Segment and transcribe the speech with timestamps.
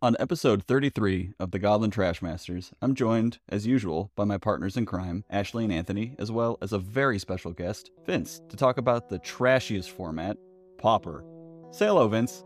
[0.00, 4.76] On episode 33 of the Goblin Trash Masters, I'm joined, as usual, by my partners
[4.76, 8.78] in crime, Ashley and Anthony, as well as a very special guest, Vince, to talk
[8.78, 10.36] about the trashiest format,
[10.76, 11.24] Pauper.
[11.72, 12.44] Say hello, Vince.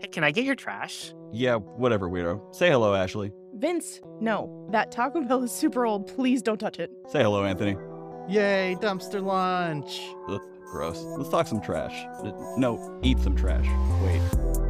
[0.00, 1.14] Hey, can I get your trash?
[1.32, 2.54] Yeah, whatever, weirdo.
[2.54, 3.32] Say hello, Ashley.
[3.54, 4.68] Vince, no.
[4.70, 6.06] That Taco Bell is super old.
[6.06, 6.90] Please don't touch it.
[7.08, 7.76] Say hello, Anthony.
[8.28, 10.02] Yay, dumpster lunch.
[10.28, 11.00] Ugh, gross.
[11.16, 12.04] Let's talk some trash.
[12.58, 13.66] No, eat some trash.
[14.04, 14.69] Wait.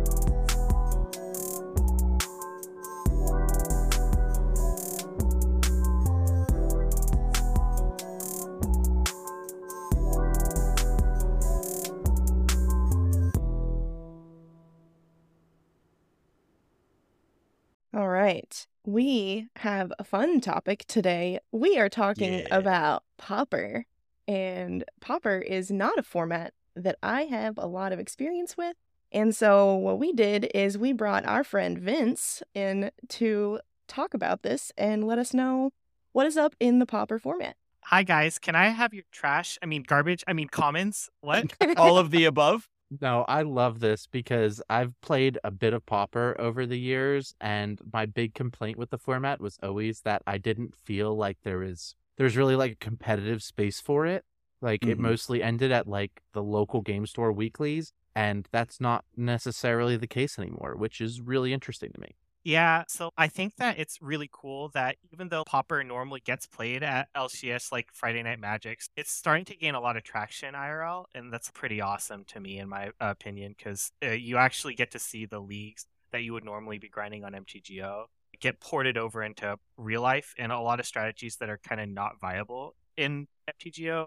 [18.30, 18.66] Right.
[18.86, 21.40] We have a fun topic today.
[21.50, 22.56] We are talking Yeah.
[22.56, 23.86] about Pauper.
[24.28, 28.76] And Pauper is not a format that I have a lot of experience with.
[29.10, 34.42] And so what we did is we brought our friend Vince in to talk about
[34.44, 35.72] this and let us know
[36.12, 37.56] what is up in the Pauper format.
[37.86, 39.58] Hi guys, can I have your trash?
[39.60, 40.22] I mean garbage.
[40.28, 41.10] I mean comments?
[41.20, 41.52] What?
[41.76, 42.68] All of the above?
[43.00, 47.80] No, I love this because I've played a bit of Pauper over the years, and
[47.92, 51.94] my big complaint with the format was always that I didn't feel like there is
[52.16, 54.24] there's really like a competitive space for it.
[54.60, 54.98] Like it Mhm.
[54.98, 60.36] mostly ended at like the local game store weeklies, and that's not necessarily the case
[60.38, 62.16] anymore, which is really interesting to me.
[62.42, 66.82] Yeah, so I think that it's really cool that even though Pauper normally gets played
[66.82, 71.04] at LGS like Friday Night Magics, it's starting to gain a lot of traction IRL,
[71.14, 74.98] and that's pretty awesome to me, in my opinion, because uh, you actually get to
[74.98, 78.06] see the leagues that you would normally be grinding on MTGO
[78.40, 81.88] get ported over into real life, and a lot of strategies that are kind of
[81.88, 84.06] not viable in MTGO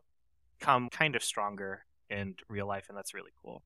[0.59, 3.61] come kind of stronger in real life, and that's really cool.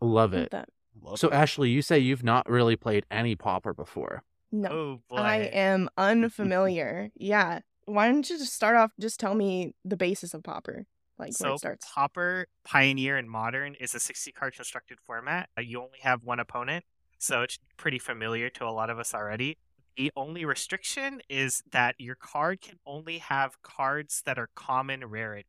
[0.00, 0.50] Love Love it.
[0.50, 0.68] that.
[1.02, 1.34] Love So it.
[1.34, 4.22] Ashley, you say you've not really played any Pauper before.
[4.52, 4.68] No.
[4.70, 5.16] Oh boy.
[5.16, 7.10] I am unfamiliar.
[7.14, 7.60] yeah.
[7.86, 10.86] Why don't you just start off just tell me the basis of Pauper?
[11.18, 11.86] Like where so it starts.
[11.92, 15.48] Pauper, Pioneer, and Modern is a 60 card constructed format.
[15.58, 16.84] Uh, You only have one opponent,
[17.18, 19.58] so it's pretty familiar to a lot of us already.
[19.96, 25.46] The only restriction is that your card can only have cards that are common rarity.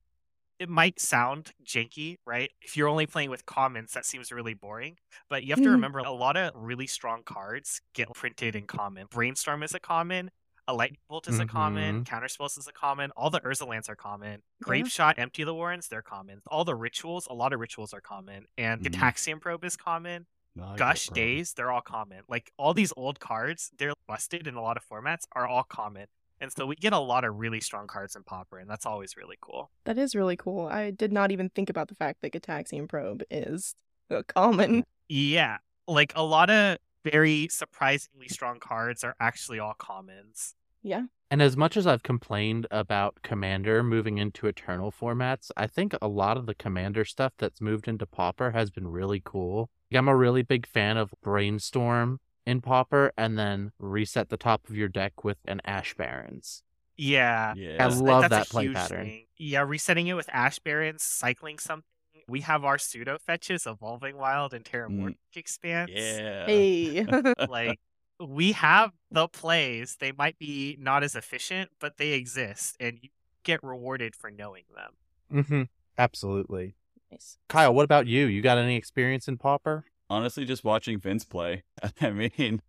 [0.62, 2.52] It might sound janky, right?
[2.62, 4.98] If you're only playing with commons, that seems really boring.
[5.28, 5.72] But you have to Mhm.
[5.72, 9.08] remember a lot of really strong cards get printed in common.
[9.08, 10.30] Brainstorm is a common,
[10.68, 13.96] a lightning bolt is a common, counterspells is a common, all the Urza lands are
[13.96, 14.44] common.
[14.62, 16.44] Grape shot, empty the warrens, they're common.
[16.46, 18.46] All the rituals, a lot of rituals are common.
[18.56, 18.92] And Mhm.
[18.92, 20.28] Gitaxian probe is common.
[20.54, 22.24] Not Gush days, they're all common.
[22.28, 26.08] Like all these old cards, they're busted in a lot of formats, are all common.
[26.42, 29.16] And so we get a lot of really strong cards in Pauper, and that's always
[29.16, 29.70] really cool.
[29.86, 30.66] That is really cool.
[30.66, 33.76] I did not even think about the fact that Gitaxian Probe is
[34.10, 34.84] a common.
[35.14, 35.58] Yeah.
[35.90, 40.56] Like a lot of very surprisingly strong cards are actually all commons.
[40.84, 41.08] Yeah.
[41.30, 46.08] And as much as I've complained about Commander moving into Eternal formats, I think a
[46.08, 49.70] lot of the Commander stuff that's moved into Pauper has been really cool.
[49.94, 54.76] I'm a really big fan of Brainstorm in Pauper and then reset the top of
[54.76, 56.64] your deck with an Ash Barrens.
[56.98, 57.54] Yeah.
[57.56, 57.74] Yeah.
[57.74, 59.06] I That's- love that's a that play huge pattern.
[59.08, 59.26] thing.
[59.38, 61.86] Yeah, resetting it with Ash Barrens, cycling something.
[62.28, 65.90] We have our pseudo fetches, Evolving Wild and Terramorphic Expanse.
[65.94, 66.46] Yeah.
[66.46, 67.06] Hey.
[67.50, 67.80] like
[68.20, 69.98] we have the plays.
[70.00, 73.10] They might be not as efficient, but they exist, and you
[73.44, 75.44] get rewarded for knowing them.
[75.44, 75.62] Mm-hmm.
[75.98, 76.76] Absolutely.
[77.12, 77.38] nice.
[77.50, 78.28] Kyle, what about you?
[78.28, 79.86] You got any experience in Pauper?
[80.12, 81.64] Honestly just watching Vince play.
[82.02, 82.62] I mean,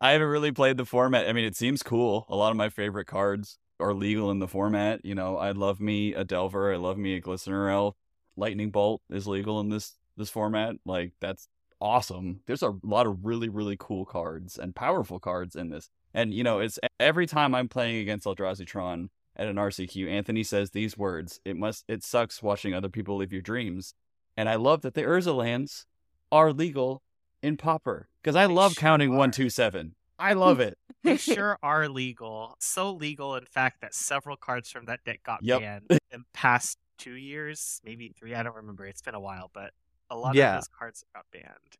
[0.00, 1.28] I haven't really played the format.
[1.28, 2.26] I mean, it seems cool.
[2.28, 5.04] A lot of my favorite cards are legal in the format.
[5.04, 6.72] You know, I love me a Delver.
[6.72, 7.94] I love me a Glistener Elf.
[8.36, 10.76] Lightning Bolt is legal in this this format.
[10.84, 11.48] Like that's
[11.80, 12.40] awesome.
[12.46, 15.88] There's a lot of really really cool cards and powerful cards in this.
[16.12, 20.42] And you know, it's every time I'm playing against Eldrazi Tron at an RCQ, Anthony
[20.42, 21.40] says these words.
[21.44, 23.94] It must it sucks watching other people live your dreams.
[24.36, 25.86] And I love that the Urza lands
[26.34, 27.02] are legal
[27.42, 29.18] in Pauper because I They love sure counting are.
[29.18, 29.94] one two seven.
[30.18, 30.76] I love it.
[31.04, 32.56] They sure are legal.
[32.60, 35.60] So legal, in fact, that several cards from that deck got Yep.
[35.60, 38.34] banned in the past two years, maybe three.
[38.34, 38.86] I don't remember.
[38.86, 39.72] It's been a while, but
[40.08, 40.54] a lot Yeah.
[40.54, 41.76] of those cards got banned.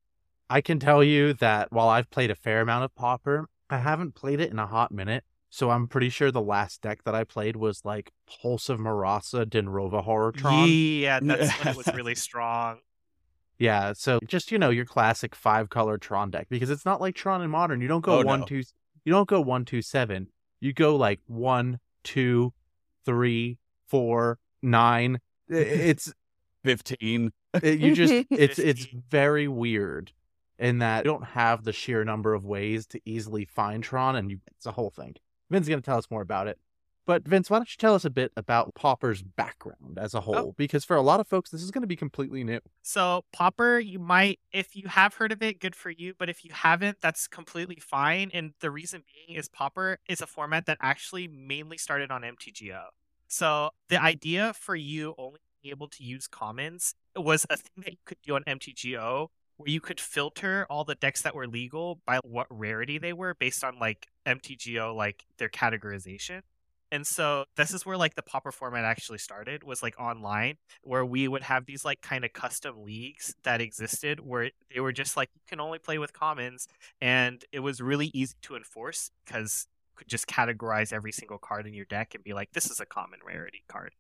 [0.51, 4.15] I can tell you that while I've played a fair amount of Pauper, I haven't
[4.15, 5.25] played it in a hot minute.
[5.49, 9.47] So I'm pretty sure the last deck that I played was like Pulse of Murasa
[9.47, 11.01] Dinrova Horrortron.
[11.01, 12.81] Yeah, that's when it was really strong.
[13.59, 17.15] Yeah, so just you know your classic five color Tron deck because it's not like
[17.15, 17.81] Tron in Modern.
[17.81, 18.47] You don't go Oh, one no.
[18.47, 18.63] two.
[19.05, 20.29] You don't go one two seven.
[20.61, 22.53] You go like one two,
[23.05, 25.21] three four nine.
[25.49, 26.13] It's
[26.65, 27.33] Fifteen.
[27.63, 30.13] it- you just it's it's very weird.
[30.59, 34.31] in that you don't have the sheer number of ways to easily find Tron, and
[34.31, 35.15] you, it's a whole thing.
[35.51, 36.59] Vince's going to tell us more about it.
[37.07, 40.21] But Vince, why don't you tell us a bit about Pauper's background as a oh.
[40.21, 40.37] whole?
[40.37, 40.55] Oh.
[40.57, 42.61] Because for a lot of folks, this is going to be completely new.
[42.83, 46.15] So Pauper, you might, if you have heard of it, good for you.
[46.19, 48.31] But if you haven't, that's completely fine.
[48.33, 52.85] And the reason being is Pauper is a format that actually mainly started on MTGO.
[53.29, 57.93] So the idea for you only being able to use commons was a thing that
[57.93, 62.01] you could do on MTGO where you could filter all the decks that were legal
[62.07, 66.41] by what rarity they were based on like MTGO, like their categorization.
[66.95, 71.05] And so this is where like the Pauper format actually started was like online where
[71.05, 75.17] we would have these like kind of custom leagues that existed where they were just
[75.17, 76.69] like you can only play with commons
[77.01, 81.75] and it was really easy to enforce because could just categorize every single card in
[81.75, 83.93] your deck and be like this is a common rarity card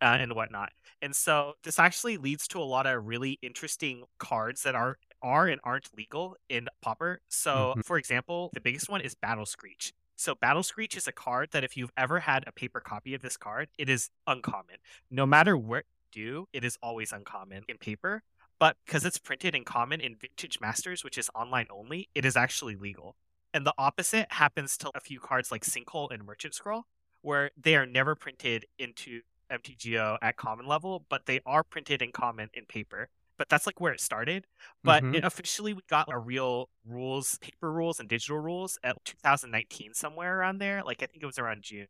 [0.00, 0.70] uh, and whatnot.
[1.02, 5.48] And so this actually leads to a lot of really interesting cards that are are
[5.48, 7.20] and aren't legal in Pauper.
[7.28, 7.84] So, Mhm.
[7.84, 9.92] for example, the biggest one is Battle Screech.
[10.18, 13.22] So, Battle Screech is a card that if you've ever had a paper copy of
[13.22, 14.78] this card, it is uncommon.
[15.12, 18.24] No matter what you do, it is always uncommon in paper.
[18.58, 22.36] But because it's printed in common in Vintage Masters, which is online only, it is
[22.36, 23.14] actually legal.
[23.54, 26.86] And the opposite happens to a few cards like Sinkhole and Merchant Scroll,
[27.22, 29.20] where they are never printed into
[29.52, 33.08] MTGO at common level, but they are printed in common in paper.
[33.38, 34.46] But that's like where it started.
[34.84, 35.14] But Mhm.
[35.14, 40.38] it, officially, we got a real rules, paper rules, and digital rules at 2019, somewhere
[40.38, 40.82] around there.
[40.84, 41.86] Like I think it was around June.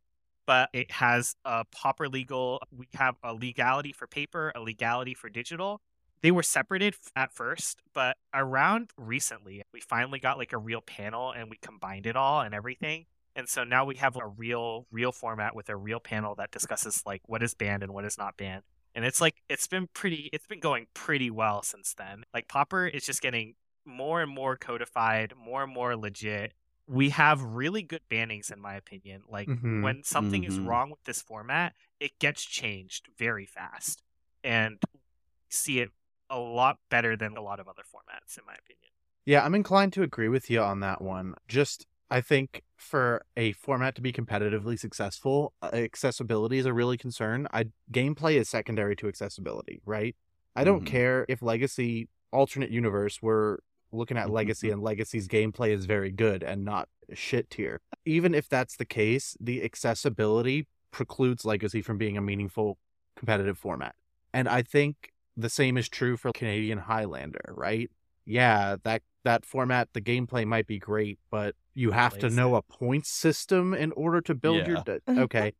[0.46, 2.62] But it has a proper legal.
[2.70, 5.80] We have a legality for paper, a legality for digital.
[6.22, 11.30] They were separated at first, but around recently, we finally got like a real panel
[11.32, 13.06] and we combined it all and everything.
[13.36, 17.02] And so now we have a real, real format with a real panel that discusses
[17.06, 18.64] like what is banned and what is not banned.
[18.98, 22.24] And it's like it's been pretty, it's been going pretty well since then.
[22.34, 23.54] Like Pauper is just getting
[23.84, 26.52] more and more codified, more and more legit.
[26.88, 29.22] We have really good bannings, in my opinion.
[29.28, 29.84] Like Mhm.
[29.84, 30.66] when something is Mhm.
[30.66, 34.02] wrong with this format, it gets changed very fast,
[34.42, 34.82] and
[35.48, 35.92] see it
[36.28, 38.90] a lot better than a lot of other formats, in my opinion.
[39.26, 41.36] Yeah, I'm inclined to agree with you on that one.
[41.46, 46.96] Just, I think for a format to be competitively successful, uh, accessibility is a really
[46.96, 47.46] concern.
[47.52, 50.16] I gameplay is secondary to accessibility, right?
[50.56, 50.86] I don't Mhm.
[50.86, 53.58] care if Legacy alternate universe we're
[53.90, 57.80] looking at Legacy and Legacy's gameplay is very good and not shit tier.
[58.04, 62.78] Even if that's the case, the accessibility precludes Legacy from being a meaningful
[63.16, 63.94] competitive format.
[64.32, 67.90] And I think the same is true for Canadian Highlander, right?
[68.24, 72.62] Yeah, that that format, the gameplay might be great, but you have to know a
[72.62, 74.78] point system in order to build your.
[74.78, 74.98] Yeah.
[75.06, 75.52] De- okay,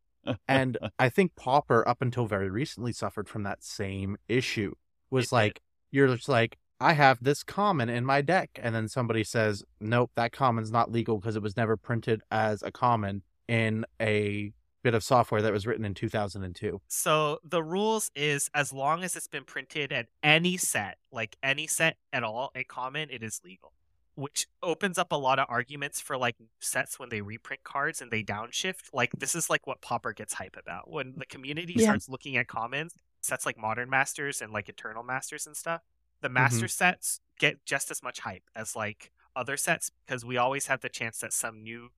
[0.47, 4.73] and I think Pauper, up until very recently, suffered from that same issue.
[5.09, 5.35] Was It did.
[5.35, 5.61] like
[5.91, 10.11] you're just like, I have this common in my deck, and then somebody says, Nope,
[10.15, 14.51] that common's not legal because it was never printed as a common in a
[14.83, 16.81] bit of software that was written in 2002.
[16.87, 21.67] So the rules is as long as it's been printed at any set, like any
[21.67, 23.73] set at all, a common, it is legal.
[24.19, 28.11] Which opens up a lot of arguments for like sets when they reprint cards and
[28.11, 28.89] they downshift.
[28.91, 30.89] Like this is like what Pauper gets hype about.
[30.89, 31.85] When the community Yeah.
[31.85, 35.81] starts looking at commons, sets like Modern Masters and like Eternal Masters and stuff,
[36.21, 40.67] the master sets get just as much hype as like other sets because we always
[40.67, 41.89] have the chance that some new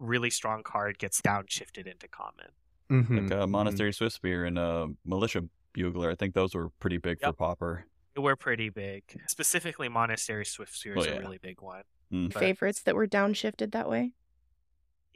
[0.00, 2.46] really strong card gets downshifted into common.
[2.90, 3.50] Mhm, like uh, mhm.
[3.50, 5.44] Monastery Swiftspear and uh, Militia
[5.74, 6.10] Bugler.
[6.10, 7.86] I think those were pretty big for Pauper.
[8.18, 9.04] We're pretty big.
[9.28, 11.82] Specifically, Monastery Swiftspear is Oh, a really big one.
[12.12, 12.32] Mm.
[12.32, 14.12] But- Favorites that were downshifted that way.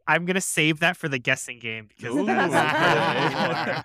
[0.06, 2.48] I'm gonna save that for the guessing game because Ooh, that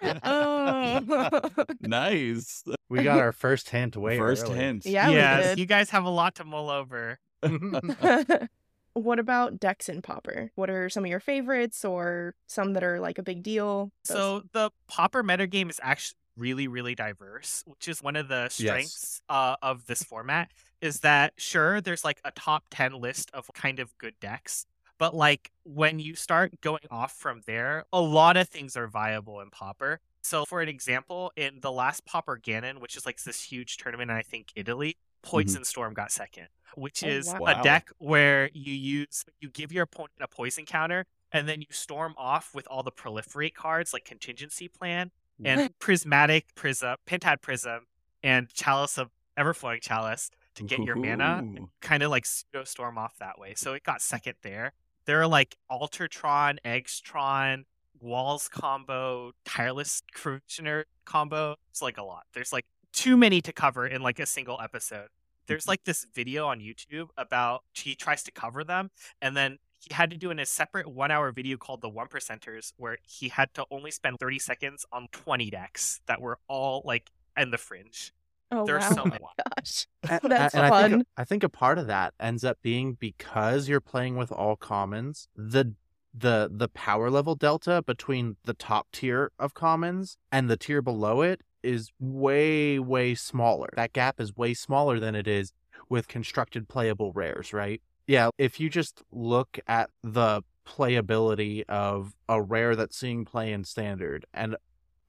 [0.01, 0.19] is okay.
[0.23, 1.65] oh.
[1.81, 2.63] nice.
[2.89, 4.55] We got our first hint way First early.
[4.57, 4.85] hint.
[4.87, 5.59] Yeah, we yes, did.
[5.59, 7.19] you guys have a lot to mull over.
[8.93, 10.51] what about decks and Pauper?
[10.55, 13.91] What are some of your favorites or some that are like a big deal?
[14.07, 18.49] Those- So the Pauper metagame is actually really, really diverse, which is one of the
[18.49, 20.51] strengths uh, of this format.
[20.81, 21.81] Is that sure?
[21.81, 24.65] There's like a top ten list of kind of good decks,
[24.97, 29.39] but like when you start going off from there, a lot of things are viable
[29.41, 29.99] in Pauper.
[30.21, 34.17] So, for an example, in the last Paupergeddon, which is like this huge tournament, in,
[34.17, 37.39] I think Italy, Poison Storm got second, which Oh, is wow.
[37.39, 37.59] Wow.
[37.59, 41.67] a deck where you use you give your opponent a poison counter, and then you
[41.71, 45.11] storm off with all the proliferate cards like contingency plan
[45.43, 47.85] and prismatic prism, pentad prism,
[48.23, 51.43] and chalice of everflowing chalice to get your mana
[51.81, 53.53] kind of like pseudo storm off that way.
[53.55, 54.73] So it got second there.
[55.05, 57.63] There are like Altertron, Eggstron,
[58.01, 61.55] Walls combo, Tireless Crutioner combo.
[61.69, 62.23] It's like a lot.
[62.33, 65.07] There's like too many to cover in like a single episode.
[65.47, 68.89] there's like this video on YouTube about he tries to cover them,
[69.21, 72.07] and then he had to do in a separate one hour video called the one
[72.07, 76.81] percenters where he had to only spend 30 seconds on 20 decks that were all
[76.85, 78.13] like in the fringe
[78.49, 78.89] Oh there's wow.
[78.95, 79.19] so oh many.
[79.21, 79.87] my gosh.
[80.09, 80.91] A- a- That's and I fun.
[80.91, 84.55] think, I think a part of that ends up being because you're playing with all
[84.55, 85.73] commons, the
[86.13, 91.21] the the power level delta between the top tier of commons and the tier below
[91.21, 93.67] it is way way smaller.
[93.75, 95.51] That gap is way smaller than it is
[95.89, 97.81] with constructed playable rares, right?
[98.07, 103.65] Yeah, if you just look at the playability of a rare that's seeing play in
[103.65, 104.55] standard and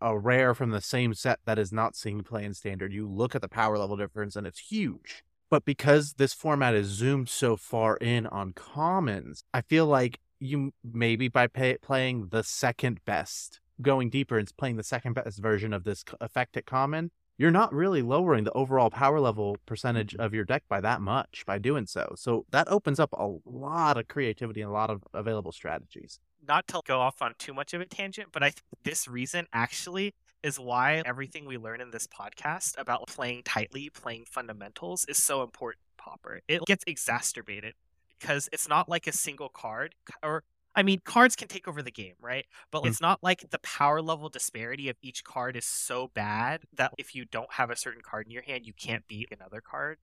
[0.01, 3.35] a rare from the same set that is not seeing play in standard, you look
[3.35, 5.23] at the power level difference and it's huge.
[5.49, 10.73] But because this format is zoomed so far in on commons, I feel like you
[10.85, 15.73] maybe by pay, playing the second best, going deeper and playing the second best version
[15.73, 20.23] of this effect at common, you're not really lowering the overall power level percentage mm-hmm.
[20.23, 22.13] of your deck by that much by doing so.
[22.17, 26.19] So that opens up a lot of creativity and a lot of available strategies.
[26.47, 29.47] not to go off on too much of a tangent, but I think this reason
[29.53, 35.23] actually is why everything we learn in this podcast about playing tightly, playing fundamentals is
[35.23, 36.41] so important, Pauper.
[36.49, 37.75] It gets exacerbated
[38.19, 40.45] because it's not like a single card or
[40.79, 42.47] I mean, cards can take over the game, right?
[42.71, 42.87] But Mm.
[42.87, 47.17] it's not like the power level disparity of each card is so bad that if
[47.17, 49.99] you don't have a certain card in your hand, you can't beat another card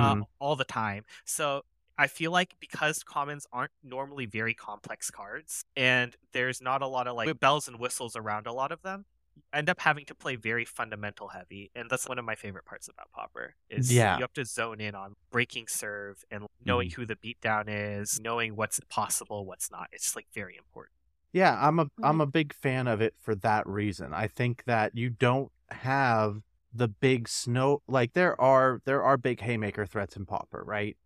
[0.00, 1.04] uh, all the time.
[1.24, 1.62] So
[1.96, 7.06] I feel like because commons aren't normally very complex cards, and there's not a lot
[7.06, 9.04] of like bells and whistles around a lot of them,
[9.52, 12.88] end up having to play very fundamental heavy, and that's one of my favorite parts
[12.88, 13.54] about Pauper.
[13.70, 14.16] Is Yeah.
[14.16, 17.02] you have to zone in on breaking serve and knowing mm-hmm.
[17.02, 19.88] who the beatdown is, knowing what's possible, what's not.
[19.92, 20.92] It's like very important.
[21.32, 24.14] Yeah, I'm a I'm a big fan of it for that reason.
[24.14, 26.40] I think that you don't have
[26.72, 30.96] the big snow like there are there are big haymaker threats in Pauper right?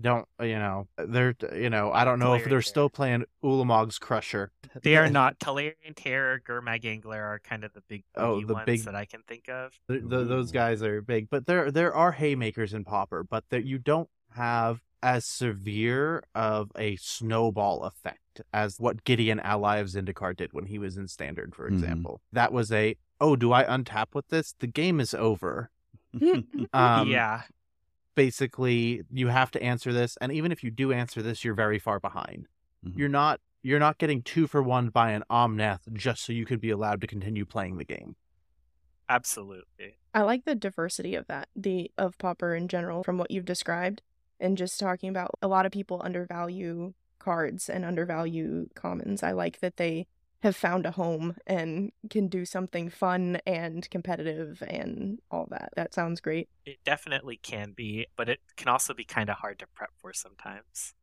[0.00, 2.62] Don't you know they're you know I don't know if they're Terror.
[2.62, 4.50] still playing Ulamog's Crusher.
[4.82, 8.66] They are not Tolarian Terror, Gurmag Angler are kind of the big Oh, the ones
[8.66, 9.72] big- that I can think of.
[9.88, 13.64] Th- th- those guys are big, but there there are haymakers in Pauper, but that
[13.64, 20.36] you don't have as severe of a snowball effect as what Gideon Ally of Zendikar
[20.36, 21.74] did when he was in Standard, for Mhm.
[21.74, 22.20] example.
[22.32, 24.54] That was a oh, do I untap with this?
[24.58, 25.70] The game is over.
[26.72, 27.42] Um, yeah.
[28.16, 31.78] Basically you have to answer this and even if you do answer this you're very
[31.78, 32.48] far behind
[32.84, 32.96] Mhm.
[32.96, 36.60] you're not you're not getting two for one by an omnath just so you could
[36.60, 38.16] be allowed to continue playing the game
[39.08, 39.98] Absolutely.
[40.14, 44.02] I like the diversity of that, the of Pauper in general, from what you've described,
[44.40, 49.22] and just talking about a lot of people undervalue cards and undervalue commons.
[49.22, 50.06] I like that they
[50.42, 55.70] have found a home and can do something fun and competitive and all that.
[55.76, 56.48] That sounds great.
[56.64, 60.12] It definitely can be, but it can also be kind of hard to prep for
[60.12, 60.94] sometimes.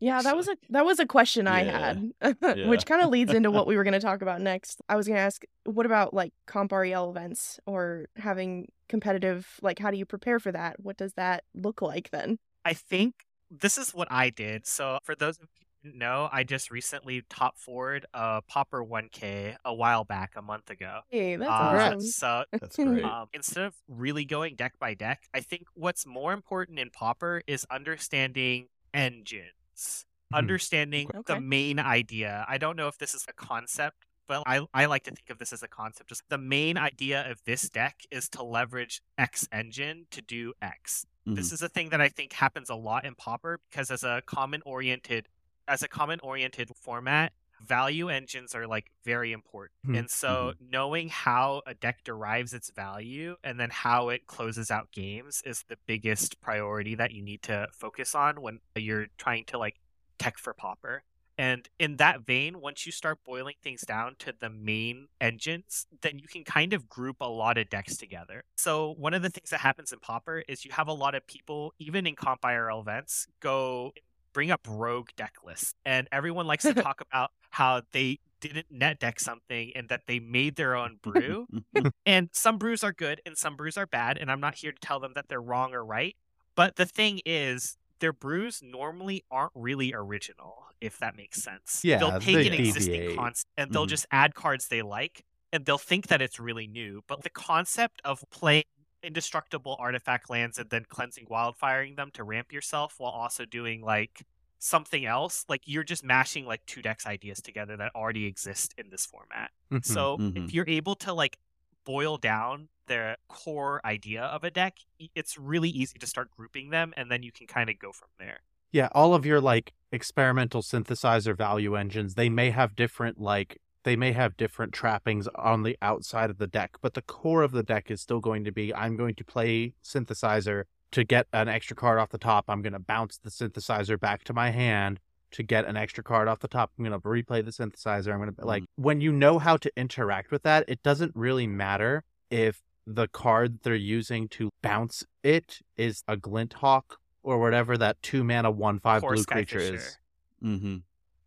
[0.00, 2.68] Yeah, that was a that was a question I had, Yeah.
[2.68, 4.80] which kind of leads into what we were going to talk about next.
[4.88, 9.58] I was going to ask, what about like comp REL events or having competitive?
[9.60, 10.78] Like, how do you prepare for that?
[10.78, 12.38] What does that look like then?
[12.64, 13.14] I think
[13.50, 14.66] this is what I did.
[14.66, 18.84] So for those of you who didn't know, I just recently top forward a Pauper
[18.84, 21.00] 1K a while back, a month ago.
[21.08, 21.52] Hey, that's Uh,
[21.94, 22.00] awesome.
[22.02, 23.04] so That's great.
[23.04, 27.42] um, instead of really going deck by deck, I think what's more important in Pauper
[27.46, 30.36] is understanding engines, Mhm.
[30.38, 31.34] understanding Okay.
[31.34, 32.44] the main idea.
[32.48, 35.38] I don't know if this is a concept, but I, I like to think of
[35.38, 36.10] this as a concept.
[36.10, 41.06] Just the main idea of this deck is to leverage X engine to do X.
[41.30, 44.22] This is a thing that I think happens a lot in Pauper because as a
[44.24, 45.28] common oriented
[45.68, 49.78] as a common oriented format, value engines are like very important.
[49.84, 49.94] Hmm.
[49.94, 54.90] And so knowing how a deck derives its value and then how it closes out
[54.92, 59.58] games is the biggest priority that you need to focus on when you're trying to
[59.58, 59.76] like
[60.18, 61.02] tech for Pauper.
[61.40, 66.18] And in that vein, once you start boiling things down to the main engines, then
[66.18, 68.42] you can kind of group a lot of decks together.
[68.56, 71.24] So one of the things that happens in Pauper is you have a lot of
[71.28, 73.92] people, even in comp REL events, go
[74.38, 75.74] bring up rogue deck lists.
[75.84, 80.20] And everyone likes to talk about how they didn't net deck something and that they
[80.20, 81.48] made their own brew.
[82.06, 84.16] and some brews are good and some brews are bad.
[84.16, 86.14] And I'm not here to tell them that they're wrong or right.
[86.54, 91.80] But the thing is, their brews normally aren't really original, if that makes sense.
[91.82, 93.90] Yeah, they'll take they an existing concept and they'll Mhm.
[93.90, 97.02] just add cards they like and they'll think that it's really new.
[97.08, 98.62] But the concept of playing
[99.02, 104.22] indestructible artifact lands and then cleansing wildfiring them to ramp yourself while also doing like
[104.58, 108.90] something else, like you're just mashing like two decks ideas together that already exist in
[108.90, 109.50] this format.
[109.70, 109.80] Mhm.
[109.82, 110.34] So Mhm.
[110.34, 111.38] if you're able to like
[111.84, 114.78] boil down the core idea of a deck,
[115.14, 118.08] it's really easy to start grouping them, and then you can kind of go from
[118.18, 118.40] there.
[118.72, 123.96] Yeah, all of your like experimental synthesizer value engines, they may have different like they
[123.96, 127.62] may have different trappings on the outside of the deck, but the core of the
[127.62, 131.74] deck is still going to be I'm going to play synthesizer to get an extra
[131.74, 132.44] card off the top.
[132.48, 136.28] I'm going to bounce the synthesizer back to my hand to get an extra card
[136.28, 136.70] off the top.
[136.78, 138.12] I'm going to replay the synthesizer.
[138.12, 141.46] I'm going to like when you know how to interact with that, it doesn't really
[141.46, 147.78] matter if the card they're using to bounce it is a glint hawk or whatever
[147.78, 149.74] that two mana one five Core blue Sky creature Fisher.
[149.76, 149.98] is.
[150.44, 150.76] Mm-hmm.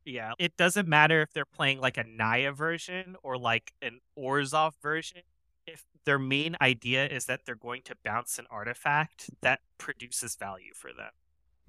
[0.05, 4.74] Yeah, it doesn't matter if they're playing like a Naya version or like an Orzhov
[4.81, 5.22] version.
[5.67, 10.74] If their main idea is that they're going to bounce an artifact that produces value
[10.74, 11.12] for them.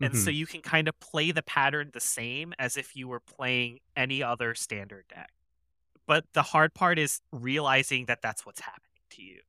[0.01, 0.35] And so Mhm.
[0.35, 4.23] you can kind of play the pattern the same as if you were playing any
[4.23, 5.31] other standard deck.
[6.07, 9.43] But the hard part is realizing that that's what's happening to you.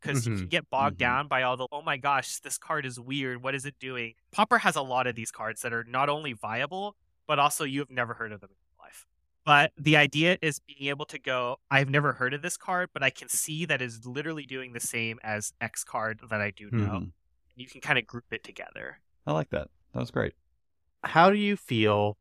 [0.00, 1.00] Because you can get bogged Mhm.
[1.00, 3.42] down by all the, oh my gosh, this card is weird.
[3.42, 4.14] What is it doing?
[4.30, 6.94] Pauper has a lot of these cards that are not only viable,
[7.26, 9.06] but also you have never heard of them in your life.
[9.44, 13.02] But the idea is being able to go, I've never heard of this card, but
[13.02, 16.68] I can see that is literally doing the same as X card that I do
[16.70, 17.00] know.
[17.00, 17.12] Mhm.
[17.54, 18.98] You can kind of group it together.
[19.26, 19.68] I like that.
[19.92, 20.34] That was great.
[21.04, 22.18] How do you feel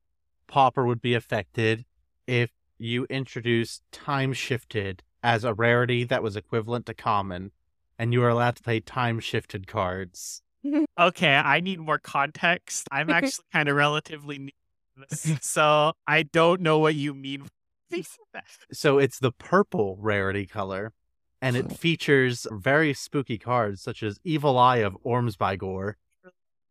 [0.48, 1.86] Pauper would be affected
[2.28, 7.52] if you introduced time shifted as a rarity that was equivalent to common
[7.98, 10.42] and you were allowed to play time shifted cards?
[10.98, 12.88] Okay, I need more context.
[12.92, 14.52] I'm actually kind of relatively new.
[14.96, 17.48] To this, So I don't know what you mean.
[18.74, 20.92] So it's the purple rarity color,
[21.42, 21.74] and it oh.
[21.74, 25.96] features very spooky cards such as Evil Eye of Orms-by-Gore.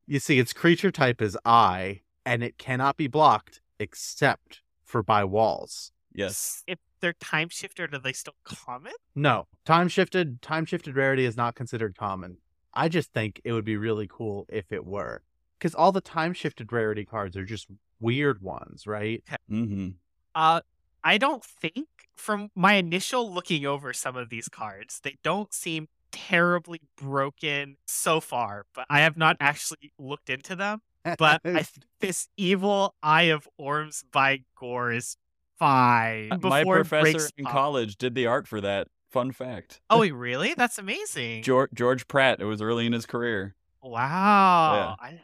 [0.06, 5.24] You see, its creature type is Eye, and it cannot be blocked except for by
[5.24, 5.92] walls.
[6.12, 6.62] Yes.
[6.66, 8.92] If they're time shifted, are they still common?
[9.14, 12.38] No, time shifted, time shifted rarity is not considered common.
[12.74, 15.22] I just think it would be really cool if it were,
[15.58, 17.68] because all the time shifted rarity cards are just
[18.04, 19.22] weird ones, right?
[19.50, 19.90] Mm-hmm.
[20.34, 20.60] Uh,
[21.02, 25.88] I don't think from my initial looking over some of these cards, they don't seem
[26.12, 30.80] terribly broken so far, but I have not actually looked into them.
[31.18, 35.16] But I think this evil Eye of Orms by Gore is
[35.58, 36.28] fine.
[36.28, 37.52] My before it professor in up.
[37.52, 38.88] college did the art for that.
[39.10, 39.80] Fun fact.
[39.90, 40.54] Oh, wait, really?
[40.54, 41.42] That's amazing.
[41.42, 42.40] George, George Pratt.
[42.40, 43.54] It was early in his career.
[43.82, 44.96] Wow.
[44.98, 45.20] I,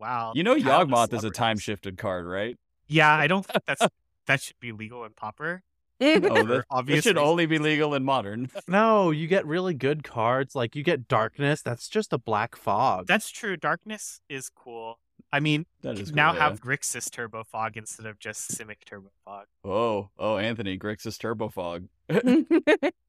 [0.00, 0.32] wow.
[0.34, 2.56] You know, Countless Yawgmoth is a time shifted card, right?
[2.88, 3.86] Yeah, I don't think that's
[4.26, 5.62] that should be legal in Pauper.
[6.02, 8.48] Oh, for that, it should only be legal in modern.
[8.66, 10.54] No, you get really good cards.
[10.54, 11.60] Like you get darkness.
[11.60, 13.06] That's just a black fog.
[13.06, 13.56] That's true.
[13.58, 14.98] Darkness is cool.
[15.32, 16.48] I mean, That you is can now cool, yeah.
[16.48, 19.44] have Grixis Turbo Fog instead of just Simic Turbo Fog.
[19.62, 21.86] Oh, oh, Anthony Grixis Turbo Fog.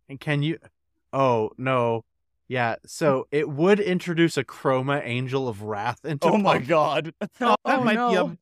[0.09, 0.57] And can you?
[1.13, 2.03] Oh no,
[2.51, 2.75] yeah.
[2.85, 6.27] So it would introduce Akroma Angel of Wrath into.
[6.27, 7.13] Oh my god.
[7.41, 8.35] Oh, that Oh, might be a no.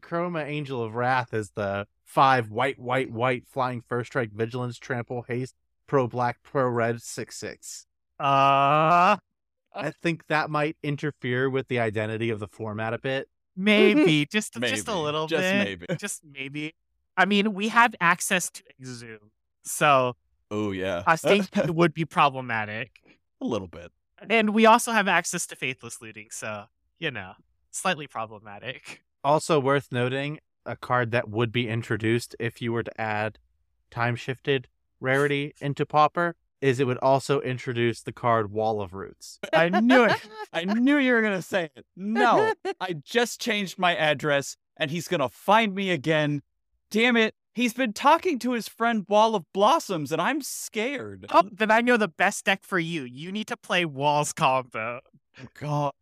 [0.00, 5.22] Akroma Angel of Wrath is the five white, white, white flying first strike, vigilance, trample,
[5.28, 5.54] haste,
[5.86, 7.86] pro black, pro red, six six.
[8.18, 9.16] uh
[9.72, 13.28] I think that might interfere with the identity of the format a bit.
[13.56, 15.00] maybe just just a Maybe.
[15.00, 15.64] little Just bit.
[15.64, 15.86] maybe.
[15.98, 16.74] Just maybe.
[17.16, 19.30] I mean, we have access to Exhume,
[19.64, 20.16] so
[20.50, 21.02] Oh yeah.
[21.06, 22.90] I think it would be problematic.
[23.40, 23.92] A little bit.
[24.28, 26.64] And we also have access to Faithless Looting, so
[26.98, 27.32] you know,
[27.70, 29.02] slightly problematic.
[29.24, 33.38] Also worth noting, a card that would be introduced if you were to add
[33.90, 34.68] time shifted
[35.00, 39.38] rarity into Pauper is it would also introduce the card Wall of Roots.
[39.52, 40.16] I knew it.
[40.52, 41.86] I knew you were gonna say it.
[41.96, 46.42] No, I just changed my address, and he's gonna find me again.
[46.90, 47.34] Damn it!
[47.60, 51.26] He's been talking to his friend Wall of Blossoms, and I'm scared.
[51.28, 53.02] Oh, then I know the best deck for you.
[53.02, 55.00] You need to play Walls combo.
[55.38, 55.92] Oh, God.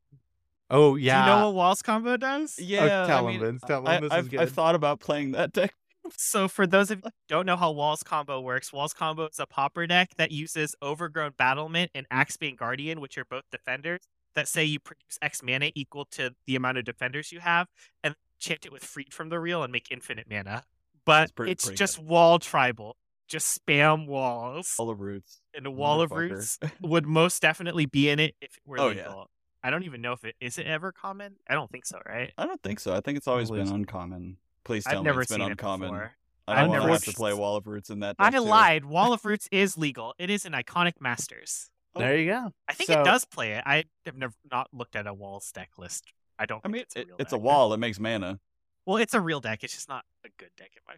[0.71, 1.25] Oh yeah.
[1.25, 2.61] Do you know what Walls combo does?
[2.61, 3.03] Yeah.
[3.03, 4.51] Oh, tell I him, mean, Vince, tell him I, this is I've, I've good.
[4.51, 5.75] thought about playing that deck.
[6.17, 9.39] So for those of you who don't know how Walls combo works, Walls combo is
[9.39, 14.01] a Pauper deck that uses Overgrown Battlement and Axebane Guardian, which are both defenders,
[14.35, 17.67] that say you produce X mana equal to the amount of defenders you have,
[18.03, 20.63] and chant it with Freed from the Real and make infinite mana.
[21.09, 22.95] But That's pretty- it's pretty just wall tribal.
[23.29, 24.75] Just spam walls.
[24.79, 25.41] Wall of roots.
[25.55, 28.89] And a wall of roots would most definitely be in it if it were Oh,
[28.89, 29.03] legal.
[29.05, 29.25] yeah.
[29.63, 31.37] I don't even know if it is it ever common.
[31.49, 32.31] I don't think so, right?
[32.37, 32.95] I don't think so.
[32.95, 34.37] I think it's always believe been uncommon.
[34.65, 35.95] Please I've tell never me it's been seen uncommon.
[35.95, 36.11] it.
[36.47, 38.17] I don't want to never have to play Wall of Roots in that.
[38.19, 38.47] I deck, too.
[38.47, 38.85] lied.
[38.85, 40.15] Wall of Roots is legal.
[40.19, 41.71] It is an iconic masters.
[41.95, 42.01] Oh.
[42.01, 42.53] There you go.
[42.69, 43.63] I think So- it does play it.
[43.67, 46.05] I have never not looked at a walls deck list.
[46.39, 46.59] I don't.
[46.59, 47.73] I think mean, it's a, it, real it's a wall.
[47.73, 48.39] It makes mana.
[48.89, 49.63] Well, it's a real deck.
[49.63, 50.95] It's just not a good deck in my.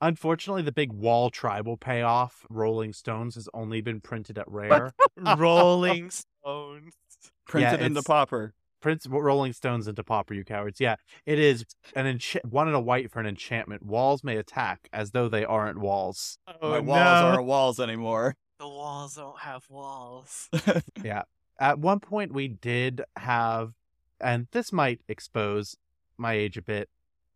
[0.00, 4.94] Unfortunately, the big wall tribal payoff, Rolling Stones, has only been printed at Rare.
[5.36, 6.10] Rolling
[6.42, 6.94] Stones.
[7.46, 8.54] Printed into it's- Pauper.
[8.80, 10.80] Prince Rolling Stones into Pauper, you cowards.
[10.80, 13.84] Yeah, it is an encha- one in a white for an enchantment.
[13.84, 16.38] Walls may attack as though they aren't walls.
[16.62, 17.26] Oh, My walls no.
[17.26, 18.36] aren't walls anymore.
[18.60, 20.48] The walls don't have walls.
[21.04, 21.22] Yeah.
[21.60, 23.72] At one point, we did have,
[24.20, 25.76] and this might expose
[26.16, 26.88] my age a bit,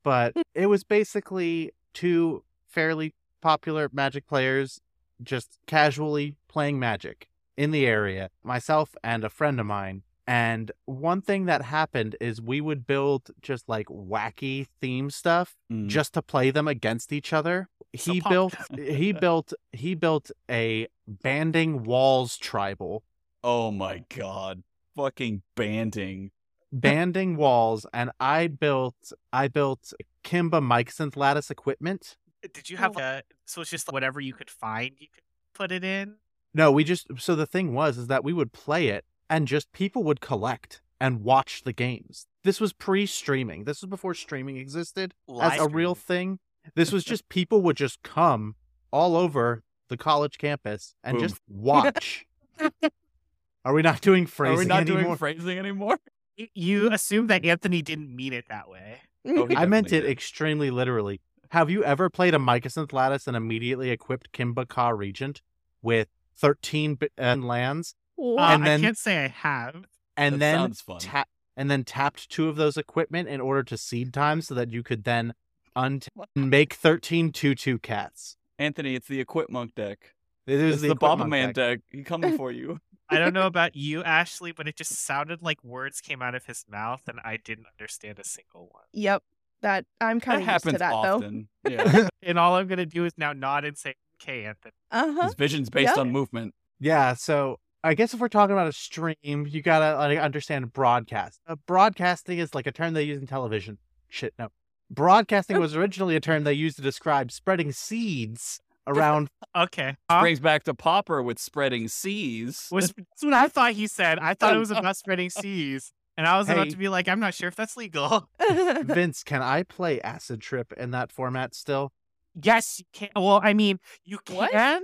[0.03, 4.81] but it was basically two fairly popular Magic players
[5.23, 10.03] just casually playing Magic in the area, myself and a friend of mine.
[10.27, 15.89] And one thing that happened is we would build just like wacky theme stuff Mm.
[15.89, 17.69] just to play them against each other.
[17.93, 23.03] He built he built he built a banding walls tribal
[23.45, 24.63] Oh my god.
[24.97, 26.31] Fucking banding.
[26.81, 29.93] banding walls and I built I built
[30.25, 32.17] Kemba mic synth lattice equipment.
[32.45, 33.23] Uh, did you have a?
[33.45, 35.23] So it's just whatever you could find, you could
[35.55, 36.17] put it in.
[36.55, 39.73] No, we just so the thing was is that we would play it and just
[39.73, 42.27] people would collect and watch the games.
[42.45, 43.65] This was pre-streaming.
[43.65, 46.39] This was before streaming existed as a real thing.
[46.75, 48.55] This was just people would just come
[48.93, 51.29] all over the college campus and Boom.
[51.29, 52.27] just watch.
[53.65, 55.03] Are we not doing phrasing Are we not anymore?
[55.03, 55.99] doing phrasing anymore?
[56.39, 59.01] Y- You assume that Anthony didn't mean it that way.
[59.27, 60.11] Oh, I meant definitely it did.
[60.11, 61.21] extremely literally.
[61.51, 65.43] Have you ever played a Mycosynth Lattice and immediately equipped Kemba Kha Regent
[65.83, 69.87] with 13 bi- uh, lands Uh, And I then- can't say I have.
[70.17, 70.99] and That then sounds fun.
[71.01, 74.71] tap and then tapped two of those equipment in order to seed time so that
[74.71, 75.35] you could then
[75.77, 78.37] unt- make 13 2-2 cats.
[78.59, 80.15] Anthony, it's the Equip Monk deck.
[80.47, 81.55] It is It's the, Equip Baba Man deck.
[81.55, 81.81] deck.
[81.91, 82.81] He coming for you.
[83.13, 86.47] I don't know about you, Ashley, but it just sounded like words came out of
[86.47, 88.85] his mouth, and I didn't understand a single one.
[88.93, 89.23] Yep.
[89.61, 91.45] That I'm kind of used to that though.
[91.69, 92.09] Yeah.
[92.25, 95.23] And all I'm gonna do is now nod and say, "Okay, Anthony." Uh huh.
[95.25, 96.01] His vision's based Yeah.
[96.01, 96.55] on movement.
[96.81, 101.41] Yeah, so I guess if we're talking about a stream, you gotta like, understand broadcast.
[101.47, 103.79] Uh, broadcasting is like a term they use in television.
[104.09, 104.49] Shit, no.
[104.91, 109.29] Broadcasting was originally a term they used to describe spreading seeds around.
[109.57, 109.97] Okay.
[110.11, 110.21] Huh?
[110.21, 112.69] Brings back to Pauper with spreading seas.
[112.71, 114.19] Was that's what I thought he said.
[114.19, 117.21] I thought it was about spreading seas, and I was about to be like, "I'm
[117.21, 118.29] not sure if that's legal."
[118.83, 121.93] Vince, can I play Acid Trip in that format still?
[122.41, 123.11] Yes, you can.
[123.15, 124.51] Well, I mean, you What?
[124.53, 124.83] can,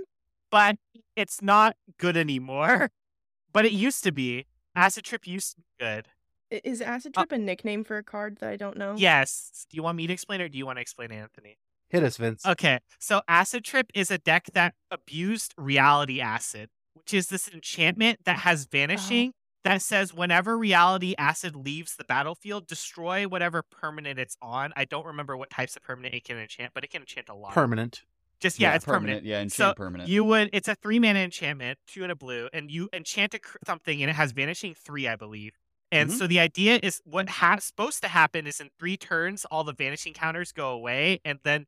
[0.51, 0.77] but
[1.15, 2.91] it's not good anymore.
[3.51, 4.45] But it used to be.
[4.75, 6.07] Acid Trip used to be good.
[6.63, 8.93] Is Acid Uh, Trip a nickname for a card that I don't know?
[8.95, 9.65] Yes.
[9.69, 11.57] Do you want me to explain, or do you want to explain, Anthony?
[11.89, 12.45] Hit us, Vince.
[12.45, 18.19] Okay, so Acid Trip is a deck that abused Reality Acid, which is this enchantment
[18.25, 24.37] that has vanishing that says whenever Reality Acid leaves the battlefield, destroy whatever permanent it's
[24.41, 24.71] on.
[24.75, 27.33] I don't remember what types of permanent it can enchant, but it can enchant a
[27.35, 27.53] lot.
[27.53, 28.03] Permanent.
[28.39, 29.25] Just yeah, it's permanent.
[29.25, 30.09] Yeah, enchant So permanent.
[30.09, 33.39] You would it's a three mana enchantment, two and a blue, and you enchant a,
[33.39, 35.53] cr- something and it has vanishing three, I believe.
[35.91, 36.13] And Mhm.
[36.13, 39.73] so the idea is what has supposed to happen is in three turns, all the
[39.73, 41.67] vanishing counters go away, and then it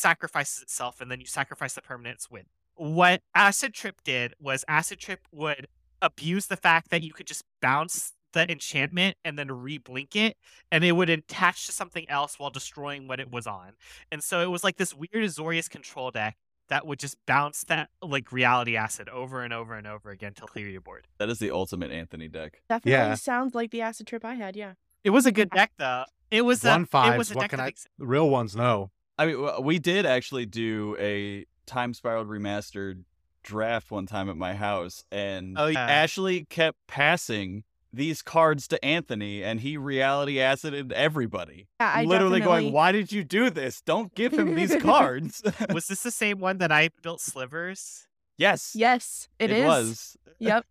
[0.00, 2.46] sacrifices itself, and then you sacrifice the permanents with.
[2.74, 5.68] What Acid Trip did was Acid Trip would
[6.02, 10.36] abuse the fact that you could just bounce the enchantment and then re-blink it,
[10.72, 13.72] and it would attach to something else while destroying what it was on.
[14.10, 16.36] And so it was like this weird Azorius control deck
[16.68, 20.42] that would just bounce that like reality acid over and over and over again to
[20.42, 21.08] clear your board.
[21.18, 22.62] that is the ultimate Anthony deck.
[22.68, 23.14] Definitely Yeah.
[23.14, 24.54] sounds like the Acid Trip I had.
[24.54, 24.74] Yeah.
[25.02, 26.04] It was a good deck though.
[26.30, 26.82] It was a, One
[27.12, 27.64] it was a What deck can I?
[27.66, 28.92] makes- The real ones, no.
[29.20, 33.04] I mean, we did actually do a Time Spiraled Remastered
[33.42, 35.86] draft one time at my house, and Oh, yeah.
[35.86, 41.68] Ashley kept passing these cards to Anthony, and he reality acided everybody.
[41.80, 42.62] Yeah, I Literally definitely...
[42.62, 43.82] going, "Why did you do this?
[43.82, 48.06] Don't give him these cards." was this the same one that I built slivers?
[48.38, 49.66] yes, Yes, it, it is.
[49.66, 50.16] was.
[50.38, 50.64] Yep.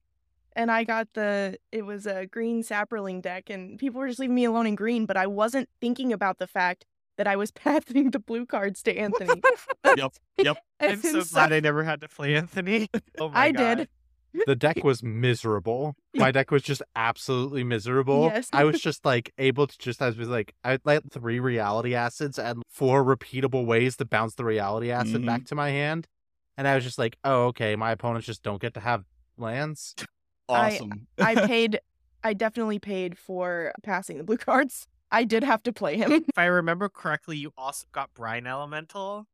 [0.56, 4.34] And I got the it was a green saproling deck, and people were just leaving
[4.34, 6.86] me alone in green, but I wasn't thinking about the fact
[7.20, 9.42] that I was passing the blue cards to Anthony.
[9.98, 10.58] Yep, yep.
[10.80, 12.90] I'm so so- glad I never had to play Anthony.
[13.20, 13.76] Oh my I God.
[13.78, 13.90] did.
[14.46, 15.96] The deck was miserable.
[16.16, 18.26] My deck was just absolutely miserable.
[18.34, 18.48] Yes.
[18.54, 22.38] I was just like able to just I was like I let three reality acids
[22.38, 25.26] and four repeatable ways to bounce the reality acid Mhm.
[25.26, 26.08] back to my hand.
[26.58, 29.04] And I was just like, oh okay, my opponents just don't get to have
[29.38, 29.96] lands.
[30.48, 31.08] I- Awesome.
[31.18, 31.80] I paid
[32.24, 34.88] I definitely paid for passing the blue cards.
[35.12, 36.12] I did have to play him.
[36.12, 39.28] If I remember correctly, you also got Brine Elemental.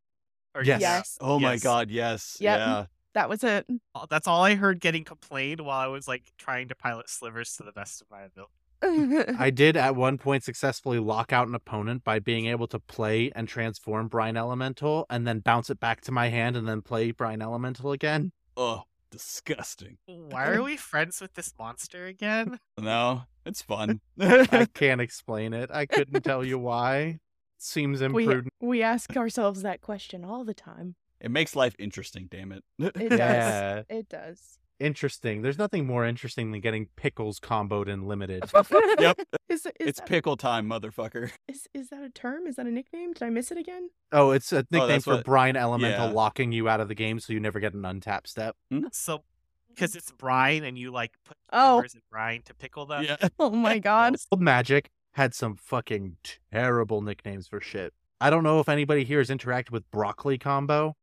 [0.54, 0.82] Or Yes.
[0.82, 1.18] Yes.
[1.20, 2.38] oh my God, yes.
[2.40, 2.60] Yep.
[2.60, 2.86] Yeah.
[3.14, 3.66] That was it.
[4.10, 7.64] That's all I heard getting complained while I was like trying to pilot slivers to
[7.64, 8.52] the best of my ability.
[9.40, 13.32] I did at one point successfully lock out an opponent by being able to play
[13.34, 17.12] and transform Brine Elemental and then bounce it back to my hand and then play
[17.12, 18.32] Brine Elemental again.
[18.58, 18.84] Oh,
[19.16, 19.98] disgusting.
[20.08, 22.60] Why are we friends with this monster again?
[22.80, 24.02] No, it's fun.
[24.20, 25.70] I can't explain it.
[25.72, 27.20] I couldn't tell you why.
[27.58, 28.50] Seems we imprudent.
[28.60, 30.96] we ask ourselves that question all the time.
[31.22, 32.64] it makes life interesting, damn it.
[32.78, 33.20] It does.
[33.20, 33.82] Yeah.
[33.90, 34.60] It does.
[34.80, 35.42] Interesting.
[35.42, 38.44] There's nothing more interesting than getting pickles comboed and limited.
[39.00, 39.20] Yep.
[39.50, 41.32] Is, is it's that, pickle time, motherfucker.
[41.48, 42.48] is, is that a term?
[42.48, 43.14] Is that a nickname?
[43.14, 43.90] Did I miss it again?
[44.12, 46.14] Oh, it's a oh, nickname that's for what- Brine Elemental yeah.
[46.14, 48.56] locking you out of the game so you never get an untap step.
[48.72, 48.86] Hmm?
[48.92, 49.24] So,
[49.70, 51.76] because it's brine and you like put Oh.
[51.78, 53.04] timbers in brine to pickle them.
[53.04, 53.18] Yeah.
[53.40, 54.16] Oh my god.
[54.32, 56.18] Old Magic had some fucking
[56.52, 57.94] terrible nicknames for shit.
[58.20, 60.96] I don't know if anybody here has interacted with Broccoli Combo.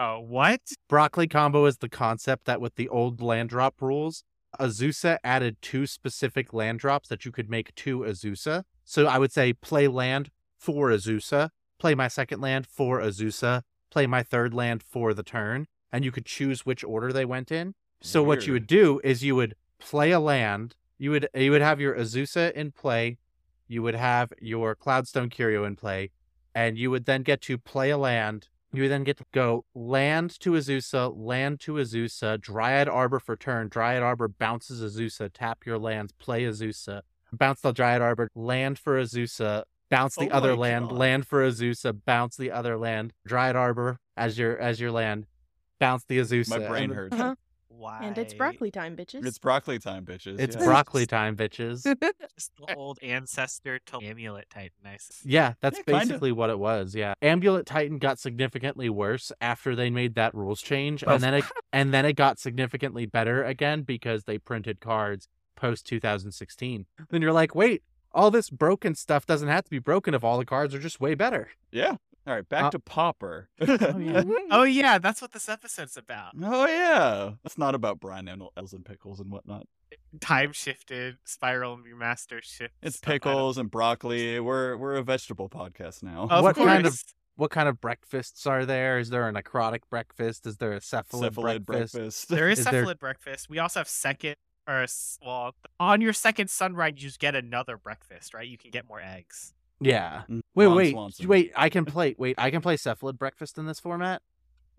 [0.00, 0.60] Oh, what?
[0.88, 4.22] Broccoli Combo is the concept that with the old land drop rules,
[4.60, 8.62] Azusa added two specific land drops that you could make to Azusa.
[8.84, 14.06] So I would say play land for Azusa, play my second land for Azusa, play
[14.06, 17.74] my third land for the turn, and you could choose which order they went in.
[18.00, 20.76] So what you would do is you would play a land.
[20.96, 23.18] You would you would have your Azusa in play,
[23.66, 26.10] you would have your Cloudstone Curio in play,
[26.54, 28.48] and you would then get to play a land.
[28.72, 33.68] You then get to go land to Azusa, land to Azusa, Dryad Arbor for turn.
[33.68, 37.00] Dryad Arbor bounces Azusa, tap your lands, play Azusa,
[37.32, 40.98] bounce the Dryad Arbor, land for Azusa, bounce the Oh other land, God.
[40.98, 45.26] land for Azusa, bounce the other land, Dryad Arbor as your as your land,
[45.80, 46.48] bounce the Azusa.
[46.60, 47.14] My brain and hurts.
[47.14, 47.34] Uh-huh.
[47.78, 48.00] Why?
[48.02, 49.24] And it's broccoli time, bitches.
[49.24, 50.40] It's broccoli time, bitches.
[50.40, 50.64] It's yeah.
[50.64, 51.84] broccoli time, bitches.
[52.34, 54.72] Just the old ancestor to amulet titan.
[54.82, 55.22] Nice.
[55.24, 56.00] Yeah, that's Yeah, kinda.
[56.00, 56.94] basically what it was.
[56.96, 61.34] Yeah, Amulet Titan got significantly worse after they made that rules change, Of and then
[61.34, 66.86] it and then it got significantly better again because they printed cards post 2016.
[67.10, 70.38] Then you're like, wait, all this broken stuff doesn't have to be broken if all
[70.38, 71.50] the cards are just way better.
[71.70, 71.96] Yeah.
[72.28, 73.48] All right, back Uh, to Pauper.
[73.60, 74.22] Oh, yeah.
[74.50, 76.32] Oh yeah, that's what this episode's about.
[76.42, 79.66] Oh yeah, it's not about Brian and Els and pickles and whatnot.
[80.20, 82.74] Time shifted, spiral remaster shift.
[82.82, 83.12] It's stuff.
[83.12, 84.38] Pickles and broccoli.
[84.40, 86.28] We're we're a vegetable podcast now.
[86.30, 87.02] Of What kind of-
[87.36, 88.98] What kind of breakfasts are there?
[88.98, 90.44] Is there a necrotic breakfast?
[90.44, 91.94] Is there a cephalid, Cephalid breakfast?
[91.94, 92.28] breakfast.
[92.28, 93.48] There is, Is there- cephalid breakfast.
[93.48, 94.36] We also have second
[94.66, 94.84] or
[95.24, 98.46] well on your second sunrise you just get another breakfast, right?
[98.46, 99.54] You can get more eggs.
[99.80, 100.22] Yeah.
[100.28, 101.28] Mm, Wait, Ron wait, Swanson.
[101.28, 101.52] wait.
[101.56, 102.14] I can play.
[102.18, 104.22] Wait, I can play cephalid breakfast in this format.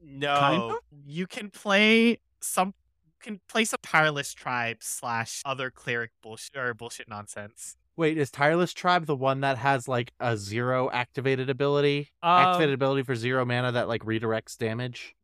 [0.01, 2.73] No, you can play some.
[3.05, 7.75] You can play some tireless tribe slash other cleric bullshit or bullshit nonsense.
[7.97, 12.07] Wait, is Tireless Tribe the one that has like a zero activated ability?
[12.23, 15.15] Um, activated ability for zero mana that like redirects damage?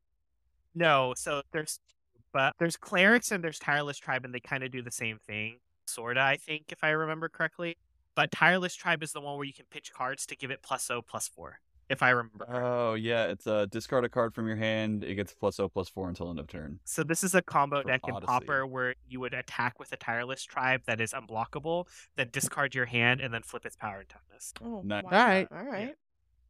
[0.73, 1.79] No, so there's
[2.33, 5.59] but there's clerics and there's tireless tribe and they kind of do the same thing.
[5.87, 7.77] Sorta, I think, if I remember correctly.
[8.15, 10.89] But tireless tribe is the one where you can pitch cards to give it plus
[10.89, 12.45] O plus four, if I remember.
[12.49, 15.03] Oh yeah, it's a discard a card from your hand.
[15.03, 16.79] It gets plus O plus four until end of turn.
[16.85, 19.97] So this is a combo for deck in Pauper where you would attack with a
[19.97, 24.09] tireless tribe that is unblockable, then discard your hand and then flip its power and
[24.09, 24.53] toughness.
[24.63, 25.03] Oh, Nice.
[25.03, 25.11] wow.
[25.11, 25.47] Alright.
[25.51, 25.95] All right.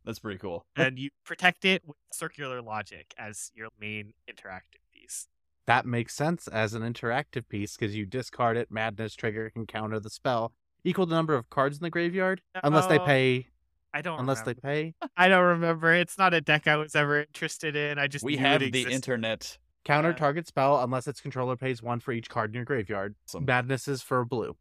[0.05, 0.67] That's pretty cool.
[0.75, 5.27] and you protect it with circular logic as your main interactive piece.
[5.65, 9.99] That makes sense as an interactive piece because you discard it, madness trigger can counter
[9.99, 10.53] the spell.
[10.85, 13.05] Equal the number of cards in the graveyard, uh, unless they oh.
[13.05, 13.47] pay.
[13.93, 14.61] I don't Unless remember.
[14.61, 14.95] they pay.
[15.17, 15.93] I don't remember.
[15.93, 17.97] It's not a deck I was ever interested in.
[17.97, 18.93] I just We knew have it the existed.
[18.93, 19.57] internet.
[19.85, 20.15] Counter Yeah.
[20.15, 23.15] target spell unless its controller pays one for each card in your graveyard.
[23.25, 24.57] Some- Madness is for blue.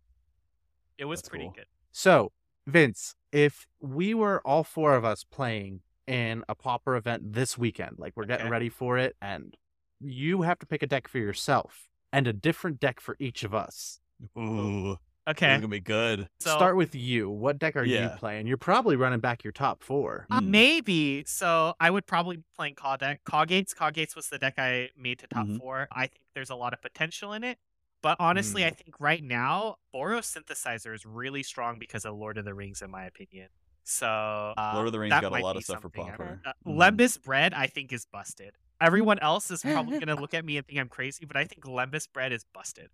[0.98, 1.52] It was That's pretty cool.
[1.52, 1.66] good.
[1.90, 2.30] So,
[2.66, 7.96] Vince, if we were all four of us playing in a Pauper event this weekend,
[7.98, 9.56] like we're getting ready for it, and
[10.00, 13.52] you have to pick a deck for yourself and a different deck for each of
[13.52, 13.98] us.
[14.38, 15.52] Ooh, Okay.
[15.52, 16.28] it's gonna be good.
[16.38, 17.30] So Start with you.
[17.30, 18.12] What deck are Yeah.
[18.12, 18.46] you playing?
[18.46, 20.26] You're probably running back your top four.
[20.30, 20.46] uh, Mm.
[20.48, 21.24] maybe.
[21.26, 23.22] So I would probably be playing Caw deck.
[23.24, 23.72] Cawgates.
[23.74, 25.58] Cawgates was the deck I made to top Mhm.
[25.58, 25.88] four.
[25.92, 27.58] I think there's a lot of potential in it.
[28.02, 28.66] But honestly, Mm.
[28.66, 32.82] I think right now, Boros Synthesizer is really strong because of Lord of the Rings,
[32.82, 33.48] in my opinion.
[33.82, 36.52] So uh, Lord of the Rings got a lot of stuff for something I- Uh,
[36.66, 36.76] Mhm.
[36.76, 38.56] Lembas Bread, I think, is busted.
[38.80, 41.64] Everyone else is probably gonna look at me and think I'm crazy, but I think
[41.64, 42.90] Lembas Bread is busted.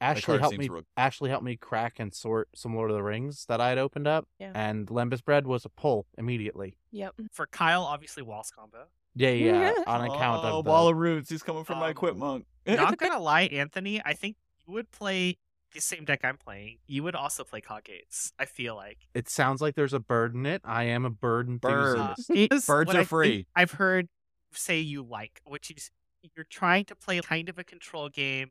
[0.00, 0.68] Ashley helped me.
[0.68, 3.78] real- Ashley helped me crack and sort some Lord of the Rings that I had
[3.78, 4.52] opened up, Yeah.
[4.54, 6.76] and Lembas Bread was a pull immediately.
[6.92, 7.14] Yep.
[7.32, 8.86] For Kyle, obviously Walls combo.
[9.14, 11.30] Yeah, yeah, on account oh, of the, Wall of Roots.
[11.30, 12.46] He's coming from my Um, Equip Monk.
[12.66, 15.36] Not gonna lie, Anthony, I think you would play
[15.74, 16.78] the same deck I'm playing.
[16.86, 18.32] You would also play Cawgates.
[18.38, 18.98] I feel like.
[19.14, 20.62] It sounds like there's a bird in it.
[20.64, 21.98] I am a bird Bird.
[21.98, 22.30] enthusiast.
[22.52, 23.46] Uh, is Birds what are I free.
[23.56, 24.08] I've heard
[24.52, 25.90] say you like, which is
[26.36, 28.50] you're trying to play kind of a control game,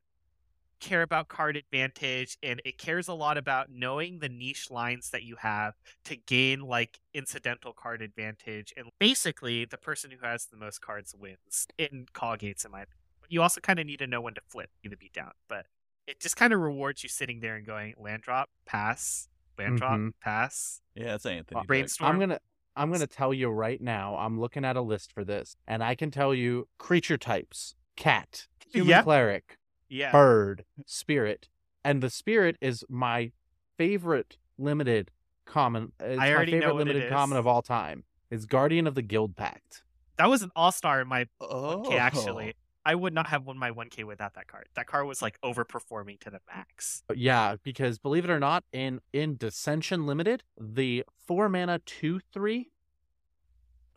[0.79, 5.23] care about card advantage and it cares a lot about knowing the niche lines that
[5.23, 5.73] you have
[6.05, 11.15] to gain like incidental card advantage and basically the person who has the most cards
[11.17, 12.97] wins in Cawgates in my opinion.
[13.21, 15.31] But you also kind of need to know when to flip to beat down.
[15.47, 15.65] But
[16.07, 19.99] it just kind of rewards you sitting there and going land drop, pass, land drop,
[19.99, 20.13] Mhm.
[20.21, 20.81] pass.
[20.95, 21.61] Yeah, it's Anthony.
[21.61, 21.67] deck.
[21.67, 22.11] brainstorm.
[22.13, 22.39] I'm gonna
[22.75, 24.15] I'm gonna tell you right now.
[24.17, 28.47] I'm looking at a list for this, and I can tell you creature types: cat,
[28.71, 29.03] human Yeah.
[29.03, 29.56] cleric,
[29.89, 30.11] Yeah.
[30.11, 31.49] bird, spirit,
[31.83, 33.31] and the spirit is my
[33.77, 35.11] favorite limited
[35.45, 35.91] common.
[35.99, 37.39] It's I my already know favorite what it limited common is.
[37.39, 38.03] of all time.
[38.29, 39.83] It's Guardian of the Guildpact.
[40.17, 42.53] That was an all star in my Oh, 1K actually.
[42.85, 44.67] I would not have won my 1K without that card.
[44.75, 47.03] That card was like overperforming to the max.
[47.09, 52.19] Uh, yeah, because believe it or not, in in Dissension Limited, the four mana two
[52.33, 52.69] three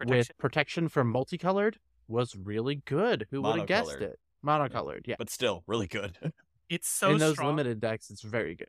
[0.01, 0.35] with Protection.
[0.39, 3.27] protection from multicolored was really good.
[3.31, 4.19] Who would have guessed it?
[4.45, 5.17] Monocolored, yeah.
[5.19, 6.19] but still really good.
[6.71, 7.49] It's so in those strong.
[7.49, 8.69] limited decks, it's very good.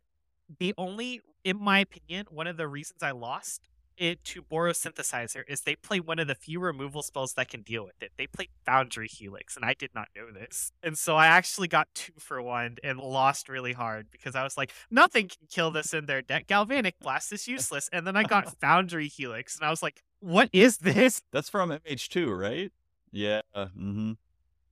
[0.57, 3.62] the only, in my opinion, one of the reasons I lost
[3.97, 7.62] it to Boros Synthesizer is they play one of the few removal spells that can
[7.62, 8.12] deal with it.
[8.17, 10.71] They play Foundry Helix, and I did not know this.
[10.81, 14.57] And so I actually got two for one and lost really hard because I was
[14.57, 16.47] like, nothing can kill this in their deck.
[16.47, 17.88] Galvanic Blast is useless.
[17.93, 21.21] And then I got Foundry Helix, and I was like, what is this?
[21.31, 22.71] That's from MH2, right?
[23.12, 23.41] Yeah.
[23.55, 24.13] Mm-hmm.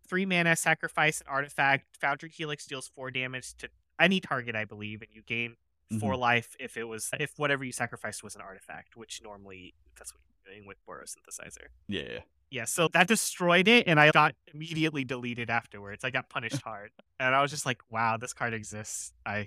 [0.10, 1.98] Three mana, sacrifice an artifact.
[2.02, 3.70] Foundry Helix deals four damage to
[4.00, 5.56] any target, I believe, and you gain
[6.00, 6.22] 4 mm-hmm.
[6.22, 10.22] life if it was if whatever you sacrificed was an artifact, which normally that's what
[10.28, 11.68] you're doing with Boros Synthesizer.
[11.88, 12.20] Yeah.
[12.52, 16.04] Yeah, so that destroyed it, and I got immediately deleted afterwards.
[16.04, 19.46] I got punished hard, and I was just like, "Wow, this card exists." I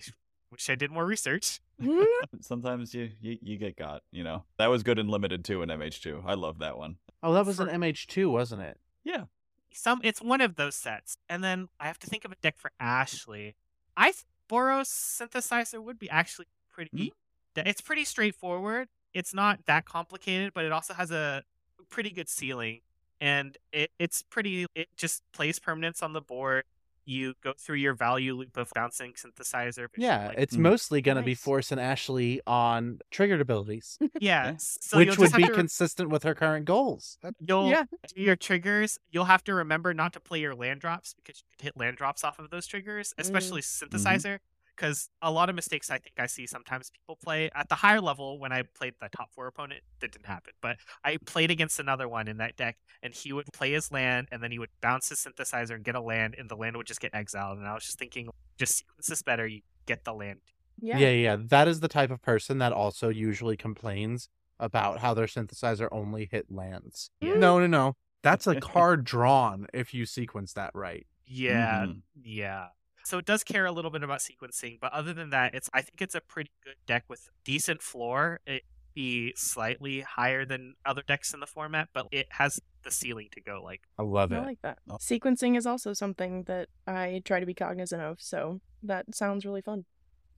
[0.53, 1.61] wish I did more research.
[2.41, 4.03] Sometimes you, you you get got.
[4.13, 6.23] You know that was good and limited too in MH2.
[6.25, 6.97] I love that one.
[7.25, 8.79] Oh, that was an MH2, wasn't it?
[9.03, 9.25] Yeah.
[9.75, 12.57] Some it's one of those sets, and then I have to think of a deck
[12.57, 13.55] for Ashley.
[13.97, 16.75] I th- Boros Synthesizer would be actually mm-hmm.
[16.75, 17.13] pretty.
[17.57, 18.89] It's pretty straightforward.
[19.13, 21.43] It's not that complicated, but it also has a
[21.91, 22.81] pretty good ceiling,
[23.21, 24.67] and it, it's pretty.
[24.75, 26.65] It just plays permanents on the board.
[27.05, 29.89] You go through your value loop of bouncing synthesizer.
[29.97, 30.61] Yeah, like- it's Mm.
[30.61, 31.41] mostly going to be Nice.
[31.41, 34.51] forcing Ashley on triggered abilities, yeah.
[34.53, 34.55] Yeah.
[34.59, 37.19] So which would be to- consistent with her current goals.
[37.41, 37.85] You'll Yeah.
[38.15, 38.99] do your triggers.
[39.11, 41.97] You'll have to remember not to play your land drops because you could hit land
[41.97, 44.39] drops off of those triggers, especially synthesizer.
[44.83, 48.01] Because a lot of mistakes I think I see sometimes people play at the higher
[48.01, 48.41] level.
[48.41, 50.55] When I played the top four opponent, that didn't happen.
[50.61, 54.27] But I played against another one in that deck, and he would play his land,
[54.33, 56.89] and then he would bounce his synthesizer and get a land, and the land would
[56.89, 57.59] just get exiled.
[57.59, 59.47] And I was just thinking, just sequence this better.
[59.47, 60.41] You get the land.
[60.81, 60.99] yeah.
[60.99, 65.27] yeah, yeah, that is the type of person that also usually complains about how their
[65.27, 67.09] synthesizer only hit lands.
[67.21, 67.35] Yeah.
[67.35, 67.95] No, no, no.
[68.25, 71.07] That's a card drawn if you sequence that right.
[71.25, 72.01] Yeah, Mhm.
[72.25, 72.67] Yeah.
[73.05, 75.83] So it does care a little bit about sequencing, but other than that, it's I
[75.83, 78.41] think it's a pretty good deck with decent floor.
[78.47, 78.63] It
[78.95, 83.41] be slightly higher than other decks in the format, but it has the ceiling to
[83.41, 84.37] go like I love it.
[84.37, 84.79] I like that.
[84.91, 84.97] Oh.
[84.97, 89.63] Sequencing is also something that I try to be cognizant of, so that sounds really
[89.63, 89.85] fun.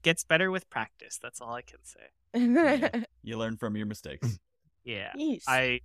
[0.03, 1.19] gets better with practice.
[1.21, 1.99] That's all I can say.
[2.33, 3.03] Yeah.
[3.23, 4.39] You learn from your mistakes.
[4.85, 5.11] Yeah.
[5.15, 5.43] Yes.
[5.47, 5.79] I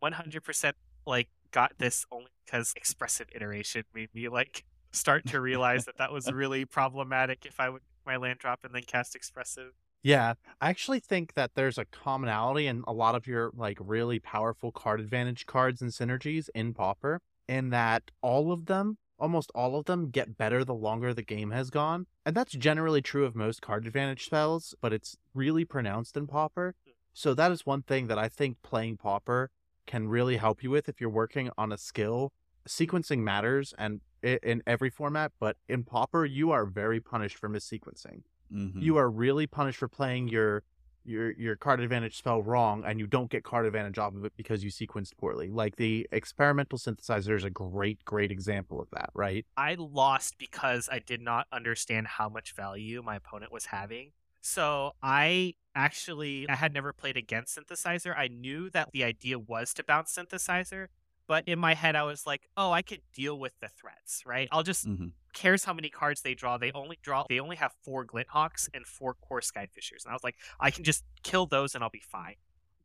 [0.00, 0.72] 100%
[1.06, 4.64] like got this only because expressive iteration made me like
[4.94, 8.74] start to realize that that was really problematic if I would my land drop and
[8.74, 9.72] then cast expressive.
[10.02, 14.18] Yeah, I actually think that there's a commonality in a lot of your like really
[14.18, 19.78] powerful card advantage cards and synergies in Pauper, in that all of them, almost all
[19.78, 22.06] of them, get better the longer the game has gone.
[22.26, 26.74] And that's generally true of most card advantage spells, but it's really pronounced in Pauper.
[26.84, 26.90] Hmm.
[27.14, 29.50] So that is one thing that I think playing Pauper
[29.86, 32.32] can really help you with if you're working on a skill.
[32.68, 38.22] Sequencing matters and in every format, but in Pauper, you are very punished for missequencing
[38.52, 38.82] Mhm.
[38.82, 40.62] you are really punished for playing your
[41.06, 44.32] your your card advantage spell wrong and you don't get card advantage off of it
[44.36, 45.48] because you sequenced poorly.
[45.50, 49.44] Like the experimental synthesizer is a great great example of that, right?
[49.56, 54.12] I lost because I did not understand how much value my opponent was having.
[54.40, 58.16] So I actually I had never played against synthesizer.
[58.16, 60.88] I knew that the idea was to bounce synthesizer,
[61.26, 64.48] but in my head I was like, "Oh, I could deal with the threats, right?
[64.52, 65.12] I'll just Mhm.
[65.32, 66.58] cares how many cards they draw.
[66.58, 70.24] They only draw they only have 4 Glinthawks and 4 Kor Skyfishers." And I was
[70.24, 72.36] like, "I can just kill those and I'll be fine."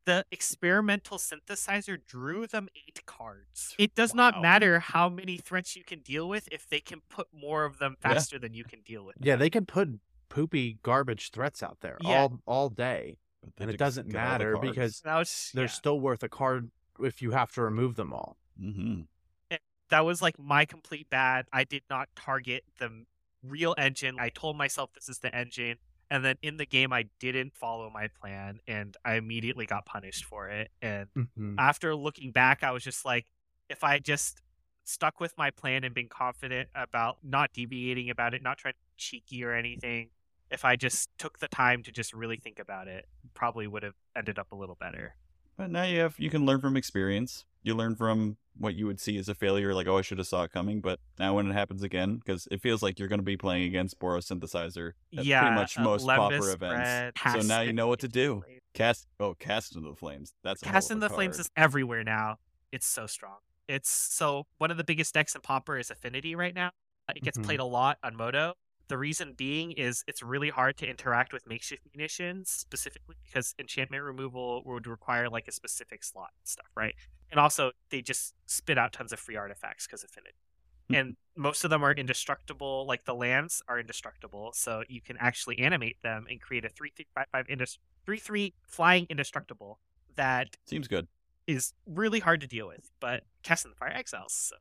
[0.05, 3.75] The experimental synthesizer drew them 8 cards.
[3.77, 7.27] It does not matter how many threats you can deal with if they can put
[7.33, 8.13] more of them Yeah.
[8.13, 9.17] faster than you can deal with.
[9.19, 12.21] Yeah, they can put poopy garbage threats out there Yeah.
[12.21, 15.51] all all day, But they and it doesn't get all the matter because That was
[15.53, 15.67] they're yeah.
[15.67, 16.71] still worth a card
[17.01, 18.37] if you have to remove them all.
[18.61, 19.07] Mhm.
[19.89, 21.47] that was like my complete bad.
[21.51, 23.05] I did not target the
[23.41, 24.17] real engine.
[24.19, 25.77] I told myself this is the engine.
[26.11, 30.25] And then in the game, I didn't follow my plan and I immediately got punished
[30.25, 30.71] for it.
[30.81, 31.55] And Mhm.
[31.57, 33.31] after looking back, I was just like,
[33.67, 34.41] if I just
[34.83, 38.79] stuck with my plan and been confident about not deviating about it, not trying to
[38.79, 40.11] be cheeky or anything,
[40.51, 43.95] if I just took the time to just really think about it, probably would have
[44.15, 45.15] ended up a little better.
[45.59, 47.43] But now you have you can learn from experience.
[47.63, 50.27] You learn from what you would see as a failure, like oh I should have
[50.27, 50.79] saw it coming.
[50.79, 53.63] But now when it happens again, because it feels like you're going to be playing
[53.63, 57.33] against Boros Synthesizer at yeah, pretty much most Lembas pauper spread, events.
[57.33, 58.41] So now you know what to do.
[58.45, 58.61] Flames.
[58.73, 60.33] Cast oh cast into the flames.
[60.45, 62.37] That's a Cast of in a the Flames is everywhere now.
[62.71, 63.39] It's so strong.
[63.67, 66.71] It's so one of the biggest decks in Pauper is Affinity right now.
[67.09, 67.43] Uh, It gets Mhm.
[67.43, 68.53] played a lot on Moto.
[68.89, 74.03] The reason being is it's really hard to interact with makeshift munitions, specifically because enchantment
[74.03, 76.95] removal would require like a specific slot and stuff, right?
[77.31, 80.33] And also they just spit out tons of free artifacts because Affinity.
[80.89, 80.95] Hmm.
[80.95, 82.85] And most of them are indestructible.
[82.87, 86.91] Like the lands are indestructible, so you can actually animate them and create a three
[86.95, 87.77] three five five indus-
[88.07, 89.79] three three flying indestructible
[90.15, 91.07] that Seems good.
[91.45, 92.89] is really hard to deal with.
[92.99, 94.55] But Cast in the Fire Exiles, so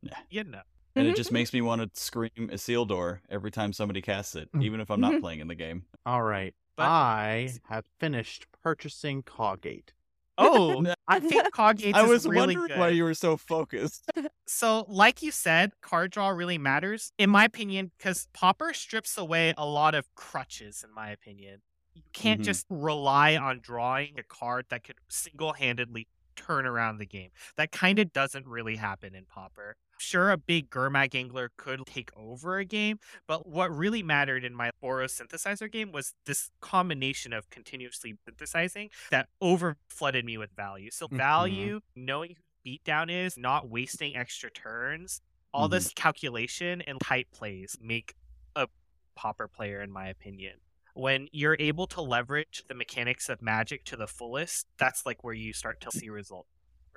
[0.00, 0.16] Yeah.
[0.30, 0.62] you know.
[0.96, 4.34] And it just makes me want to scream a seal door every time somebody casts
[4.36, 4.62] it, Mm.
[4.64, 5.84] even if I'm not playing in the game.
[6.06, 6.54] All right.
[6.76, 9.92] But- I have finished purchasing Cawgate.
[10.36, 12.78] Oh, I think Cawgates I was really wondering good.
[12.80, 14.10] why you were so focused.
[14.46, 19.54] So, like you said, card draw really matters, in my opinion, because Pauper strips away
[19.56, 21.62] a lot of crutches, in my opinion.
[21.94, 22.44] You can't Mhm.
[22.44, 27.30] just rely on drawing a card that could single handedly turn around the game.
[27.56, 29.76] That kind of doesn't really happen in Pauper.
[30.04, 34.54] Sure, a big Gurmag Angler could take over a game, but what really mattered in
[34.54, 40.50] my Boros synthesizer game was this combination of continuously synthesizing that over flooded me with
[40.54, 40.90] value.
[40.90, 41.16] So, Mhm.
[41.16, 45.22] value, knowing who beatdown is, not wasting extra turns,
[45.54, 45.70] all Mhm.
[45.70, 48.14] this calculation and tight plays make
[48.54, 48.68] a
[49.16, 50.60] Pauper player, in my opinion.
[50.94, 55.34] When you're able to leverage the mechanics of magic to the fullest, that's like where
[55.34, 56.48] you start to see results.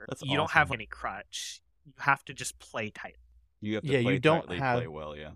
[0.07, 1.61] That's you don't have any crutch.
[1.87, 3.15] You have to just play tight.
[3.61, 5.31] You have to Yeah, you don't tightly, have- play well, yeah.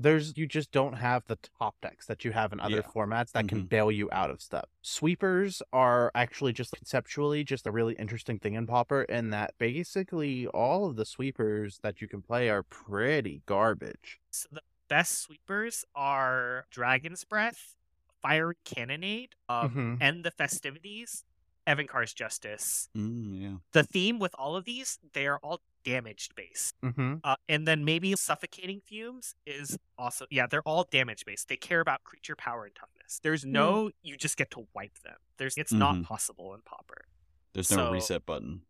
[0.00, 2.82] There's you just don't have the top decks that you have in other Yeah.
[2.82, 3.68] formats that can Mhm.
[3.68, 4.66] bail you out of stuff.
[4.80, 10.46] Sweepers are actually just conceptually just a really interesting thing in Pauper in that basically
[10.46, 14.20] all of the sweepers that you can play are pretty garbage.
[14.30, 17.74] So the best sweepers are Dragon's Breath,
[18.22, 19.98] Fiery Cannonade, um, Mhm.
[20.00, 21.24] and the festivities,
[21.68, 22.88] Evincar's Justice.
[22.96, 23.56] Mm, yeah.
[23.72, 26.74] The theme with all of these, they are all damaged based.
[26.82, 27.16] Mm-hmm.
[27.22, 31.48] Uh, and then maybe suffocating fumes is also yeah, they're all damage based.
[31.48, 33.20] They care about creature power and toughness.
[33.22, 35.16] There's no you just get to wipe them.
[35.36, 36.04] There's it's not Mhm.
[36.04, 37.04] possible in Pauper.
[37.52, 38.62] There's no So- reset button.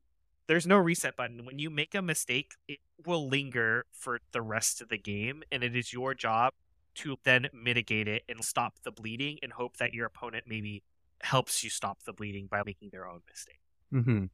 [0.49, 1.45] There's no reset button.
[1.45, 5.63] When you make a mistake, it will linger for the rest of the game, and
[5.63, 6.55] it is your job
[6.97, 10.83] to then mitigate it and stop the bleeding and hope that your opponent maybe
[11.23, 13.61] helps you stop the bleeding by making their own mistake.
[13.93, 14.27] Mm-hmm.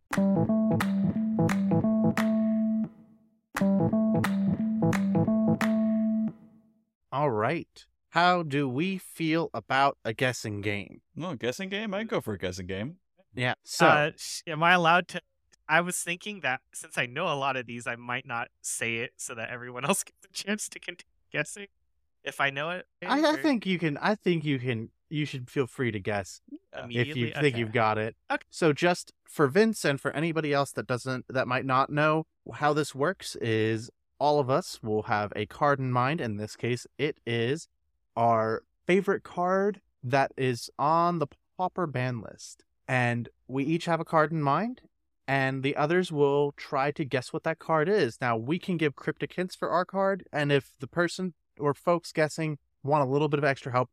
[7.13, 7.87] All right.
[8.11, 11.01] How do we feel about a guessing game?
[11.17, 11.95] No, guessing game?
[11.95, 12.97] I'd go for a guessing game.
[13.35, 13.55] Yeah.
[13.65, 14.11] So uh,
[14.47, 15.21] am I allowed to?
[15.69, 18.97] I was thinking that since I know a lot of these, I might not say
[18.97, 21.67] it so that everyone else gets a chance to continue guessing.
[22.23, 23.99] If I know it, I, I think you can.
[23.99, 24.91] I think you can.
[25.15, 26.41] You should feel free to guess
[26.77, 27.59] uh, if you think Okay.
[27.59, 28.17] you've got it.
[28.31, 28.45] Okay.
[28.51, 32.73] So just for Vince and for anybody else that doesn't that might not know how
[32.73, 36.21] this works is all of us will have a card in mind.
[36.21, 37.69] In this case, it is
[38.17, 42.65] our favorite card that is on the Pauper ban list.
[42.89, 44.83] And we each have a card in mind,
[45.29, 48.19] and the others will try to guess what that card is.
[48.21, 52.13] Now, we can give cryptic hints for our card, and if the person or folks
[52.13, 53.89] guessing want a little bit of extra help,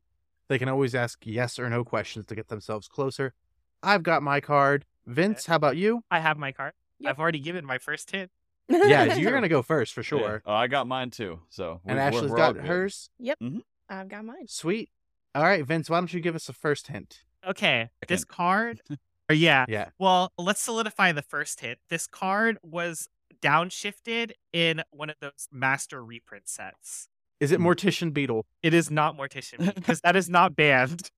[0.52, 3.34] they can always ask yes or no questions to get themselves closer.
[3.82, 4.86] I've got my card.
[5.08, 6.04] Vince, how about you?
[6.12, 6.74] I have my card.
[7.00, 7.10] Yep.
[7.10, 8.30] I've already given my first hint.
[8.70, 10.08] Yeah, you're going to go first for Yeah.
[10.08, 10.44] sure.
[10.46, 11.40] Oh, I got mine too.
[11.50, 12.66] So And we- we're- Ashley's we're all got good.
[12.68, 13.10] hers.
[13.22, 13.60] Mm-hmm.
[13.90, 14.48] I've got mine.
[14.48, 14.90] Sweet.
[15.34, 17.24] All right, Vince, why don't you give us a first hint?
[17.48, 18.82] Okay, this card.
[19.30, 19.66] or yeah.
[19.70, 19.90] Yeah.
[19.98, 21.80] Well, let's solidify the first hit.
[21.90, 23.08] This card was
[23.42, 27.08] downshifted in one of those master reprint sets.
[27.42, 27.68] Is it Hmm.
[27.68, 28.46] Mortician Beetle?
[28.64, 31.12] It is not Mortician because that is not banned.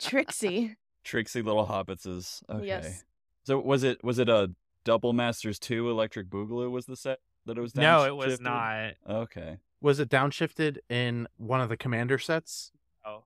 [0.00, 0.76] Trixie.
[1.04, 2.42] Trixie Little Hobbitses.
[2.48, 2.66] Okay.
[2.66, 3.04] Yes.
[3.44, 4.52] So was it was it a
[4.84, 8.94] Double Masters 2 Electric Boogaloo was the set that it was No, it was not.
[9.08, 9.58] Okay.
[9.80, 12.72] Was it downshifted in one of the commander sets?
[13.04, 13.24] Oh.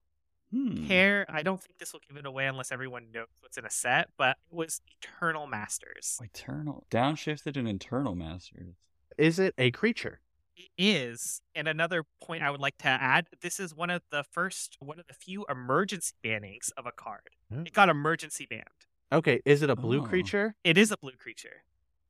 [0.53, 0.87] Hmm.
[0.89, 3.71] Care, I don't think this will give it away unless everyone knows what's in a
[3.71, 6.19] set, but it was Eternal Masters.
[6.23, 8.75] Eternal Downshifted and Eternal Masters.
[9.17, 10.21] Is it a creature?
[10.57, 11.41] It is.
[11.55, 14.99] And another point I would like to add this is one of the first, one
[14.99, 17.31] of the few emergency bannings of a card.
[17.53, 17.63] Hmm.
[17.67, 18.65] It got emergency banned.
[19.13, 20.07] Okay, is it a blue Oh.
[20.07, 20.55] creature?
[20.63, 21.65] It is a blue creature.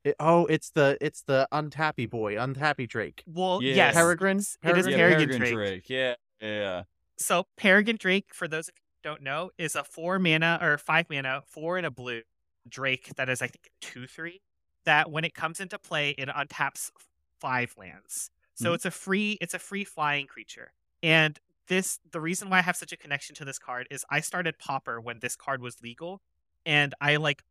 [0.05, 3.23] It- oh, it's the it's the untappy boy, untappy Drake.
[3.27, 3.75] Well, Yeah.
[3.75, 3.95] yes.
[3.95, 4.39] Peregrine?
[4.39, 4.91] It is Peregrine?
[4.91, 5.87] yeah, Peregrine Peregrine Drake.
[5.87, 5.91] Drake.
[5.91, 6.83] Yeah, yeah.
[7.19, 10.79] So Peregrine Drake, for those of you who don't know, is a four mana or
[10.79, 12.23] five mana, four and a blue
[12.69, 14.41] Drake that is I think two three.
[14.87, 16.91] That when it comes into play, it untaps
[17.41, 18.31] five lands.
[18.55, 18.75] So Mhm.
[18.75, 20.73] it's a free it's a free flying creature.
[21.03, 21.39] And
[21.69, 24.59] this the reason why I have such a connection to this card is I started
[24.59, 26.21] Pauper when this card was legal,
[26.67, 27.43] and I like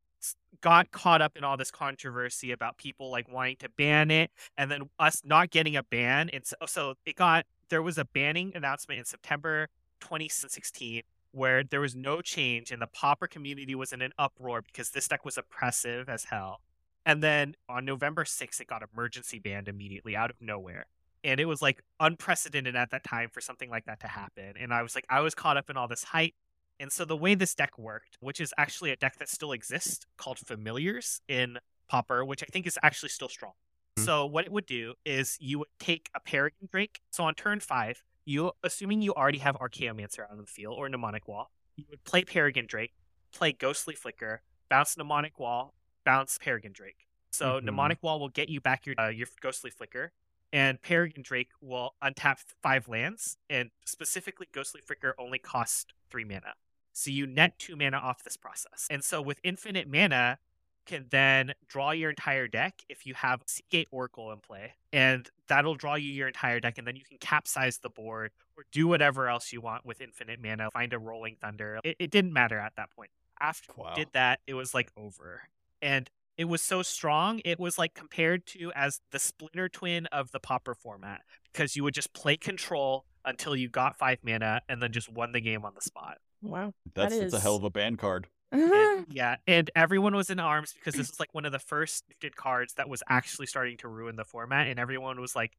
[0.62, 4.70] got caught up in all this controversy about people like wanting to ban it and
[4.70, 6.30] then us not getting a ban.
[6.34, 9.70] It's so it got there was a banning announcement in September
[10.02, 14.90] 2016 where there was no change and the Pauper community was in an uproar because
[14.92, 16.62] this deck was oppressive as hell.
[17.06, 20.86] And then on November 6th, it got emergency banned immediately out of nowhere.
[21.24, 24.54] And it was like unprecedented at that time for something like that to happen.
[24.60, 26.34] And I was like, I was caught up in all this hype.
[26.80, 30.06] And so the way this deck worked, which is actually a deck that still exists
[30.18, 31.58] called Familiars in
[31.90, 33.54] Pauper, which I think is actually still strong.
[33.98, 34.06] Mhm.
[34.06, 37.02] So what it would do is you would take a Peregrine Drake.
[37.12, 40.88] So on turn five, you assuming you already have Archaeomancer out on the field or
[40.88, 42.94] Mnemonic Wall, you would play Peregrine Drake,
[43.32, 45.74] play Ghostly Flicker, bounce Mnemonic Wall,
[46.10, 47.06] bounce Peregrine Drake.
[47.32, 47.66] So Mhm.
[47.66, 50.12] Mnemonic Wall will get you back your uh, your Ghostly Flicker,
[50.52, 56.56] and Peregrine Drake will untap five lands, and specifically Ghostly Flicker only costs three mana.
[56.94, 58.88] So you net two mana off this process.
[58.90, 60.40] And so with infinite mana,
[60.88, 65.30] can then draw your entire deck if you have Sea Gate Oracle in play, and
[65.48, 68.88] that'll draw you your entire deck, and then you can capsize the board or do
[68.88, 70.72] whatever else you want with infinite mana.
[70.72, 71.80] Find a Rolling Thunder.
[71.84, 73.12] It, it didn't matter at that point.
[73.40, 73.94] After Wow.
[73.94, 75.44] did that, it was like over,
[75.82, 77.42] and it was so strong.
[77.44, 81.22] It was like compared to as the splinter twin of the Pauper format
[81.52, 85.34] because you would just play control until you got five mana and then just won
[85.34, 86.20] the game on the spot.
[86.42, 86.74] Wow.
[86.96, 88.28] That's, That that's a hell of a band card.
[88.52, 92.06] And- yeah, and everyone was in arms because this was like one of the first
[92.08, 95.52] gifted cards that was actually starting to ruin the format, and everyone was like,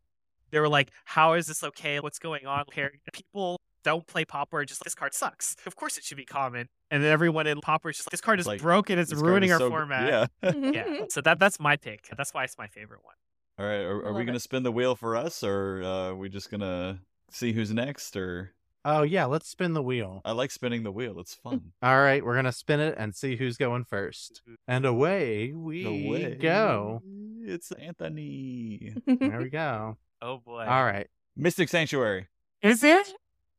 [0.51, 2.01] they were like, "How is this okay?
[2.01, 2.65] What's going on?"
[3.13, 5.57] People don't play Pauper, just like, this card sucks.
[5.67, 8.21] Of course, it should be common, and then everyone in Pauper is just like, "This
[8.21, 8.99] card is Like, broken.
[8.99, 10.53] It's ruining our so gr- format." Yeah.
[10.55, 11.05] yeah.
[11.11, 12.09] So that that's my pick.
[12.17, 13.15] That's why it's my favorite one.
[13.59, 13.83] All right.
[13.83, 17.01] Are, are we gonna spin the wheel for us, or uh, are we just gonna
[17.31, 18.17] see who's next?
[18.17, 18.53] Or
[18.85, 20.23] Oh yeah, let's spin the wheel.
[20.25, 21.21] I like spinning the wheel.
[21.21, 21.73] It's fun.
[21.83, 24.41] All right, we're gonna spin it and see who's going first.
[24.67, 26.37] And away we Away.
[26.37, 27.03] go.
[27.43, 28.95] It's Anthony.
[29.07, 29.97] There we go.
[30.23, 30.67] Oh boy.
[30.67, 31.07] All right.
[31.35, 32.29] Mystic Sanctuary.
[32.61, 33.11] Is it?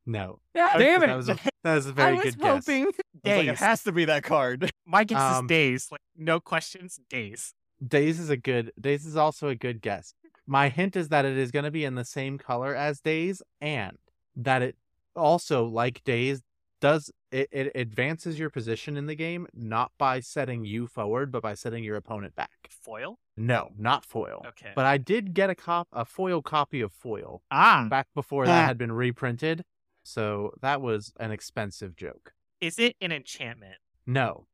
[0.06, 0.40] No.
[0.54, 1.16] Yeah, Damn That it.
[1.16, 2.44] was a, that was a very good guess.
[2.44, 2.94] I was like,
[3.24, 3.58] it Daze.
[3.60, 4.70] has to be that card.
[4.86, 5.88] My guess Um, is Daze.
[5.92, 7.54] Like no questions, Daze.
[7.86, 10.14] Daze is a good Daze is also a good guess.
[10.46, 13.42] My hint is that it is going to be in the same color as Daze
[13.60, 13.96] and
[14.36, 14.76] that it
[15.14, 16.42] also like Daze
[16.80, 21.40] does it, it advances your position in the game not by setting you forward but
[21.42, 22.50] by setting your opponent back.
[22.70, 23.18] Foil.
[23.36, 24.44] No, not foil.
[24.48, 24.72] Okay.
[24.74, 28.66] But I did get a cop a foil copy of foil ah, back before that
[28.66, 29.64] had been reprinted.
[30.02, 32.32] So that was an expensive joke.
[32.60, 33.76] is it an enchantment?
[34.06, 34.46] No,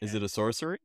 [0.00, 0.78] Is it a sorcery?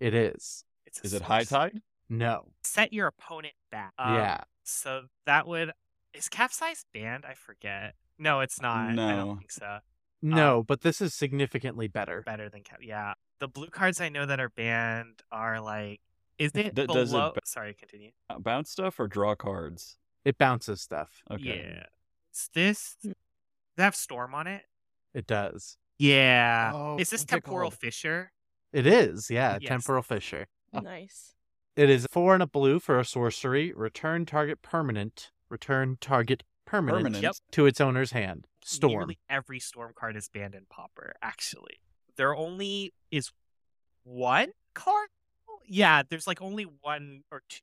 [0.00, 0.64] it is.
[0.86, 1.44] It's a Is it High.
[1.44, 1.82] Tide?
[2.08, 2.48] No.
[2.64, 3.92] Set your opponent back.
[3.98, 4.40] Um, yeah.
[4.64, 5.72] So that would
[6.12, 7.24] is capsize banned?
[7.24, 7.94] I forget.
[8.18, 8.76] No, it's not.
[8.90, 9.16] I No.
[9.16, 9.78] don't think so.
[10.22, 12.22] No, but this is significantly better.
[12.26, 12.80] Better than cap.
[12.82, 13.14] Yeah.
[13.38, 16.00] The blue cards I know that are banned are like.
[16.38, 17.32] Is it D- does it below?
[17.44, 18.10] Sorry, continue.
[18.28, 19.96] Uh, Bounce stuff or draw cards?
[20.24, 21.22] It bounces stuff.
[21.30, 21.62] Okay.
[21.76, 21.84] Yeah.
[22.34, 22.96] Is this?
[23.80, 24.62] Does it have storm on it?
[25.14, 25.78] It does.
[25.98, 26.72] Yeah.
[26.74, 27.80] Oh, is this what's it temporal called?
[27.80, 28.30] fissure?
[28.74, 29.68] It is, yeah, Yes.
[29.70, 30.48] temporal fissure.
[30.70, 31.34] nice.
[31.76, 33.72] It is four and a blue for a sorcery.
[33.72, 35.30] Return target permanent.
[35.48, 37.22] Return target permanent, Permanent.
[37.22, 37.36] Yep.
[37.52, 38.46] to its owner's hand.
[38.62, 38.92] Storm.
[38.92, 41.80] Nearly every storm card is banned in Pauper, actually.
[42.16, 43.32] There only is
[44.04, 45.08] one card?
[45.66, 47.60] Yeah, there's like only one or two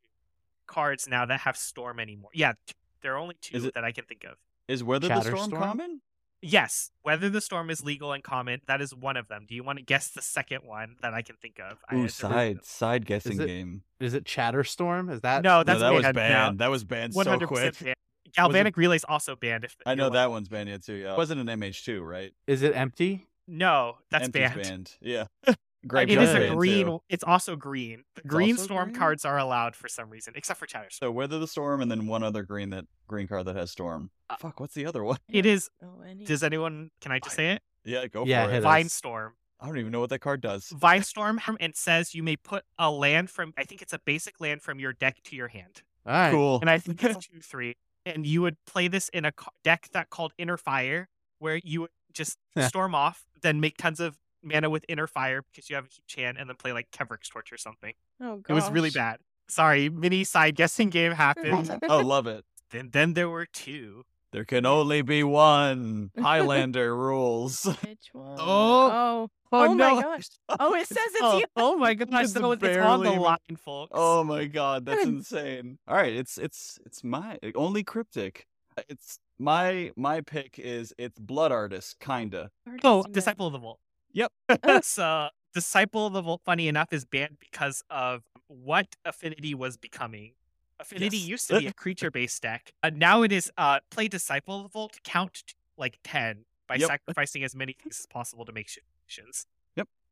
[0.65, 2.31] cards now that have storm anymore.
[2.33, 4.37] Yeah, t- there are only two Is it- that I can think of.
[4.67, 5.57] Is Weather the Storm Shatterstorm?
[5.59, 6.01] common?
[6.41, 9.45] Yes, Weather the Storm is legal and common, that is one of them.
[9.47, 11.79] Do you want to guess the second one that I can think of?
[11.89, 13.83] I Ooh, had to- side side guessing it- game.
[13.99, 15.11] Is it Chatterstorm?
[15.11, 16.51] Is that No, No, that's that was banned now.
[16.65, 17.79] That was banned so 100% quick.
[17.79, 17.95] banned.
[18.35, 19.63] Galvanic Relay's also banned.
[19.63, 20.21] If I know wondering.
[20.21, 20.93] that one's banned yet too.
[20.95, 22.33] Yeah, it wasn't an MH2, right?
[22.45, 23.25] Is it empty?
[23.47, 24.91] No, that's Empty's banned.
[25.01, 25.25] Yeah.
[25.87, 26.85] Grape It is a green.
[26.85, 27.01] too.
[27.09, 28.03] It's also green.
[28.15, 28.95] The green also storm green?
[28.95, 30.91] cards are allowed for some reason, except for Chatterstorm.
[30.93, 34.11] So Weather the Storm, and then one other green that green card that has Storm.
[34.29, 35.17] Uh, Fuck, what's the other one?
[35.29, 35.69] It is.
[35.83, 36.25] Oh, any...
[36.25, 36.91] Does anyone?
[37.01, 37.61] Can I just say it?
[37.83, 38.59] Yeah, go Yeah, for hit it.
[38.59, 38.63] us.
[38.63, 39.33] Vine Storm.
[39.59, 40.67] I don't even know what that card does.
[40.69, 43.53] Vine Storm and says you may put a land from.
[43.57, 45.81] I think it's a basic land from your deck to your hand.
[46.05, 46.31] All right.
[46.31, 46.59] Cool.
[46.61, 47.75] and I think it's two three.
[48.05, 49.33] And you would play this in a
[49.63, 51.09] deck that called Inner Fire,
[51.39, 55.69] where you would just storm off, then make tons of mana with Inner Fire because
[55.69, 57.93] you have a huge hand, and then play like Kaervek's Torch or something.
[58.21, 59.19] Oh, god, It was really bad.
[59.49, 61.77] Sorry, mini side guessing game happened.
[61.89, 62.43] oh, love it.
[62.71, 64.03] then then there were two.
[64.33, 66.11] There can only be one.
[66.19, 67.63] Highlander rules.
[67.81, 68.35] Which one?
[68.37, 68.91] Oh.
[68.91, 70.27] oh, oh, oh my gosh.
[70.59, 71.45] Oh, it says it's Oh, you.
[71.55, 72.25] oh my gosh!
[72.25, 73.91] It's So it's on the barely- line, folks.
[73.93, 75.77] Oh my god, that's insane.
[75.87, 78.45] All right, it's it's it's my only cryptic.
[78.89, 82.51] It's my my pick is it's Blood Artist, kinda.
[82.83, 83.79] Oh, Disciple of the Vault.
[84.17, 84.31] Yep.
[84.83, 90.33] so Disciple of the Vault, funny enough, is banned because of what Affinity was becoming.
[90.79, 91.27] Affinity Yes.
[91.27, 92.71] used to be a creature-based deck.
[92.81, 96.77] Uh, now it is uh, play Disciple of the Vault, count to, like ten by
[96.77, 96.87] Yep.
[96.87, 98.69] sacrificing as many things as possible to make
[99.05, 99.45] missions.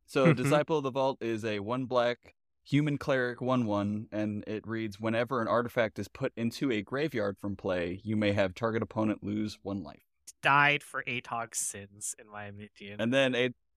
[0.08, 0.38] So Mhm.
[0.38, 4.99] Disciple of the Vault is a one black human cleric one one, and it reads
[4.99, 9.24] whenever an artifact is put into a graveyard from play, you may have target opponent
[9.24, 10.03] lose one life.
[10.43, 13.01] Died for Atog's sins, in my opinion.
[13.01, 13.34] And then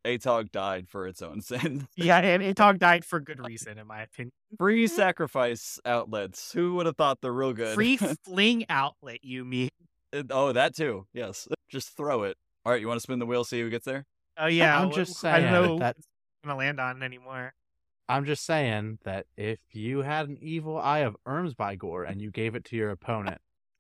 [0.09, 1.87] Atog died for its own sin.
[1.97, 4.33] yeah, and Atog died for good reason, in my opinion.
[4.59, 6.53] Free sacrifice outlets.
[6.53, 7.75] Who would have thought they're real good?
[7.75, 9.69] Free fling outlet, you mean?
[10.31, 11.07] Oh, that too.
[11.13, 11.47] Yes.
[11.71, 12.37] Just throw it.
[12.65, 14.07] All right, you want to spin the wheel, see who gets there?
[14.39, 16.07] Oh yeah, I'm wh- just I don't saying know that- what it's
[16.45, 17.53] gonna land on anymore.
[18.11, 22.55] I'm just saying that if you had an evil eye of Orms-by-Gore and you gave
[22.55, 23.39] it to your opponent,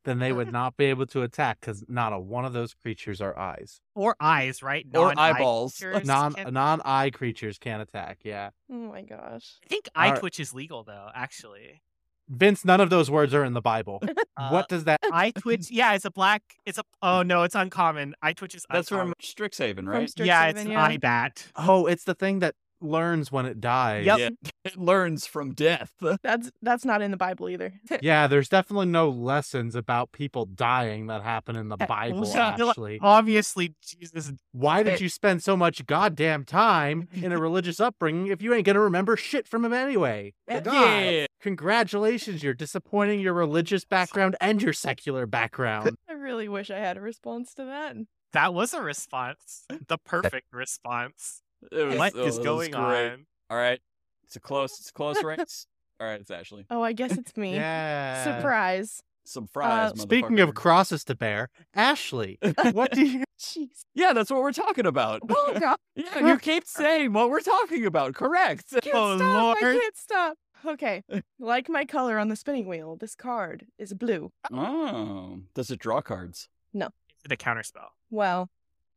[0.09, 3.20] then they would not be able to attack because not a one of those creatures
[3.20, 3.80] are eyes.
[3.94, 4.86] Or eyes, right?
[4.94, 5.78] Or Non-eye eyeballs.
[5.80, 8.18] creatures Non can- non eye creatures can't attack.
[8.24, 9.59] Yeah, Oh my gosh.
[9.64, 10.20] I think eye Alright.
[10.20, 11.09] twitch is legal though.
[11.14, 11.82] Actually,
[12.28, 12.64] Vince.
[12.64, 14.02] None of those words are in the Bible.
[14.36, 14.98] Uh, what does that?
[15.12, 15.68] eye twitch?
[15.70, 16.42] Yeah, it's a black.
[16.66, 16.82] It's a.
[17.02, 18.14] Oh no, it's uncommon.
[18.22, 18.66] Eye twitch is.
[18.70, 19.14] That's uncommon.
[19.18, 20.12] from Strixhaven, From right?
[20.16, 20.84] Yeah, it's an yeah.
[20.84, 21.46] eye bat.
[21.56, 24.06] Oh, it's the thing that learns when it dies.
[24.06, 24.18] Yep.
[24.18, 24.28] Yeah.
[24.64, 25.94] It learns from death.
[26.22, 27.72] That's that's not in the Bible either.
[28.02, 32.28] Yeah, there's definitely no lessons about people dying that happen in the Eh, Bible.
[32.28, 34.30] yeah, Actually, Obviously, Jesus.
[34.52, 38.66] why did you spend so much goddamn time in a religious upbringing if you ain't
[38.66, 40.34] gonna remember shit from him anyway?
[40.46, 40.66] God.
[40.66, 41.26] Yeah.
[41.40, 45.96] Congratulations, you're disappointing your religious background and your secular background.
[46.10, 47.96] I really wish I had a response to that.
[48.34, 49.64] That was a response.
[49.86, 51.40] The perfect response.
[51.72, 53.12] It was- What oh, is that was going great.
[53.12, 53.26] on?
[53.50, 53.80] All right.
[54.24, 55.66] It's a close, it's a close race.
[56.00, 56.66] All right, it's Ashley.
[56.70, 57.54] Oh, I guess it's me.
[57.54, 58.22] yeah.
[58.22, 59.02] Surprise.
[59.24, 62.38] Some fries, Uh, Speaking of crosses to bear, Ashley,
[62.72, 63.24] what do you?
[63.38, 63.80] Jeez.
[63.94, 65.20] Yeah, that's what we're talking about.
[65.28, 65.76] Oh god.
[65.94, 68.14] yeah, you keep saying what we're talking about.
[68.14, 68.64] Correct.
[68.74, 69.56] I can't Oh, stop.
[69.59, 70.38] I can't stop.
[70.64, 71.02] Okay.
[71.38, 74.30] like my color on the spinning wheel, this card is blue.
[74.52, 76.48] Oh, does it draw cards?
[76.72, 76.86] No.
[76.86, 77.88] Is it a counterspell?
[78.11, 78.48] Well,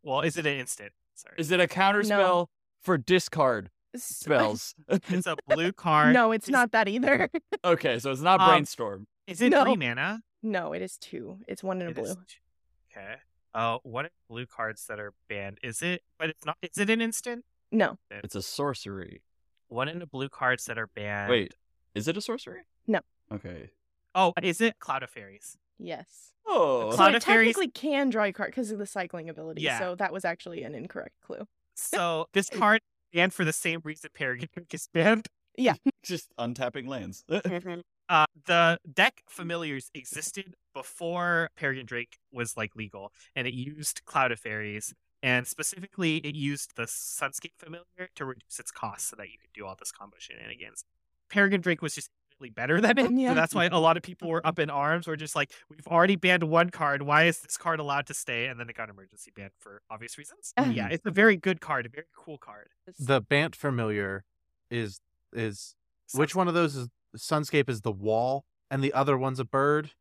[0.02, 0.94] Well, is it an instant?
[1.22, 1.36] Sorry.
[1.38, 2.48] Is it a counterspell
[2.82, 4.74] for discard spells?
[4.88, 6.14] It's a blue card.
[6.14, 7.30] no, it's Is- not that either.
[7.66, 9.08] okay, so it's not Um, brainstorm.
[9.28, 9.64] Is it No.
[9.64, 10.22] three mana?
[10.44, 11.40] no, it is two.
[11.48, 12.24] It's one in a It is blue.
[12.92, 13.16] Okay.
[13.54, 15.60] Oh, what are blue cards that are banned?
[15.62, 16.02] Is it?
[16.18, 16.58] But it's not.
[16.62, 17.44] Is it an instant?
[17.72, 17.98] No.
[18.10, 19.22] It's a sorcery.
[19.68, 21.30] What in the blue cards that are banned?
[21.30, 21.56] Wait,
[21.96, 22.62] is it a sorcery?
[22.88, 23.00] No.
[23.32, 23.70] Okay.
[24.16, 25.58] Oh, is it Cloud of Faeries?
[25.82, 26.34] Yes.
[26.46, 29.30] Oh, So Cloud it of Fairies- technically can draw a card because of the cycling
[29.30, 29.62] ability.
[29.62, 29.80] Yeah.
[29.80, 31.48] So that was actually an incorrect clue.
[31.76, 32.82] So this card
[33.14, 35.28] banned for the same reason Peregrine Drake is banned.
[35.58, 35.76] Yeah.
[36.04, 37.24] Just untapping lands.
[38.10, 44.32] Uh, the deck familiars existed before Peregrine Drake was like legal, and it used Cloud
[44.34, 49.28] of Faeries, and specifically it used the Sunscape familiar to reduce its cost so that
[49.30, 50.84] you could do all this combo shenanigans.
[51.30, 52.10] Peregrine Drake was just
[52.42, 53.30] infinitely better than it, Yeah.
[53.30, 55.08] so that's why a lot of people were up in arms.
[55.08, 57.02] Or just like, we've already banned one card.
[57.02, 58.48] Why is this card allowed to stay?
[58.48, 60.54] And then it got emergency banned for obvious reasons.
[60.58, 60.70] Ah.
[60.70, 62.70] yeah, it's a very good card, a very cool card.
[63.00, 64.24] The Bant familiar
[64.70, 65.00] is
[65.34, 65.76] is
[66.14, 69.92] which one of those is Sunscape is the wall and the other one's a bird?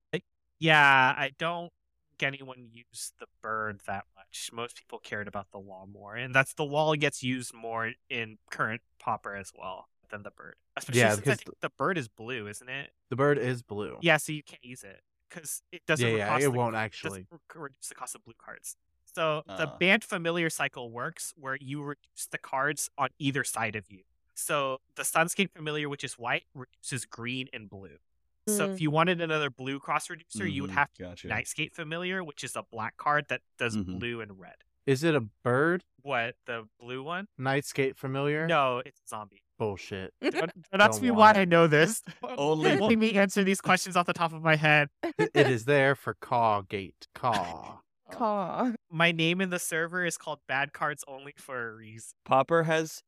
[0.62, 1.72] Yeah, I don't
[2.10, 4.50] think anyone used the bird that much.
[4.52, 8.36] Most people cared about the wall more, and that's the wall gets used more in
[8.50, 10.56] current Pauper as well than the bird.
[10.76, 12.90] Especially Yeah, since I because think the bird is blue, isn't it?
[13.08, 13.98] The bird is blue.
[14.00, 16.06] Yeah, so you can't use it because it doesn't.
[16.08, 17.26] Yeah, yeah, it the- won't actually.
[17.30, 18.76] re- reduce the cost of blue cards.
[19.14, 19.76] So the Ah.
[19.78, 24.04] banned familiar cycle works where you reduce the cards on either side of you.
[24.34, 27.98] So the Sunscape familiar, which is white, reduces green and blue.
[28.46, 28.72] So Mm.
[28.74, 31.28] if you wanted another blue cross reducer, you would Mhm, have to gotcha.
[31.28, 33.98] Nightscape Familiar, which is a black card that does Mhm.
[33.98, 34.64] blue and red.
[34.86, 35.84] Is it a bird?
[36.02, 37.28] What the blue one?
[37.38, 38.46] Nightscape familiar?
[38.46, 39.42] No, it's a zombie.
[39.60, 40.14] Bullshit.
[40.22, 41.42] Don't, don't ask me want why it.
[41.42, 42.02] I know this.
[42.38, 44.88] Only- Don't me answer these questions off the top of my head.
[45.18, 47.06] it it is there for Cawgate.
[47.14, 47.76] Caw.
[48.10, 48.72] Caw.
[48.90, 52.12] My name in the server is called Bad Cards Only for a reason.
[52.24, 53.02] Pauper has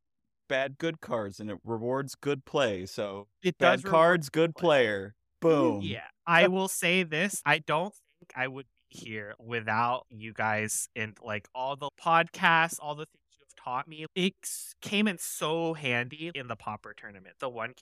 [0.46, 2.84] bad good cards and it rewards good play.
[2.84, 4.66] So It bad does cards, good play.
[4.84, 5.14] player.
[5.40, 5.80] Boom.
[5.82, 7.40] Yeah, I will say this.
[7.46, 12.76] I don't think I would be here without you guys and like all the podcasts,
[12.78, 13.21] all the things you have
[13.62, 14.06] taught me.
[14.14, 14.34] It
[14.80, 17.36] came in so handy in the Pauper tournament.
[17.38, 17.74] The one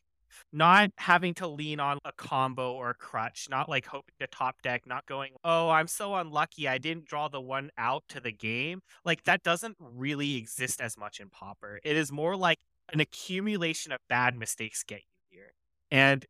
[0.53, 4.62] not having to lean on a combo or a crutch, not like hoping to top
[4.62, 8.33] deck, not going, oh, I'm so unlucky I didn't draw the one out to the
[8.33, 8.83] game.
[9.05, 11.81] Like that doesn't really exist as much in Pauper.
[11.85, 12.59] It is more like
[12.93, 15.53] an accumulation of bad mistakes get you here.
[15.91, 16.24] And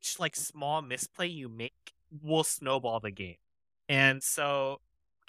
[0.00, 1.92] each like small misplay you make
[2.22, 3.36] will snowball the game.
[3.88, 4.80] And so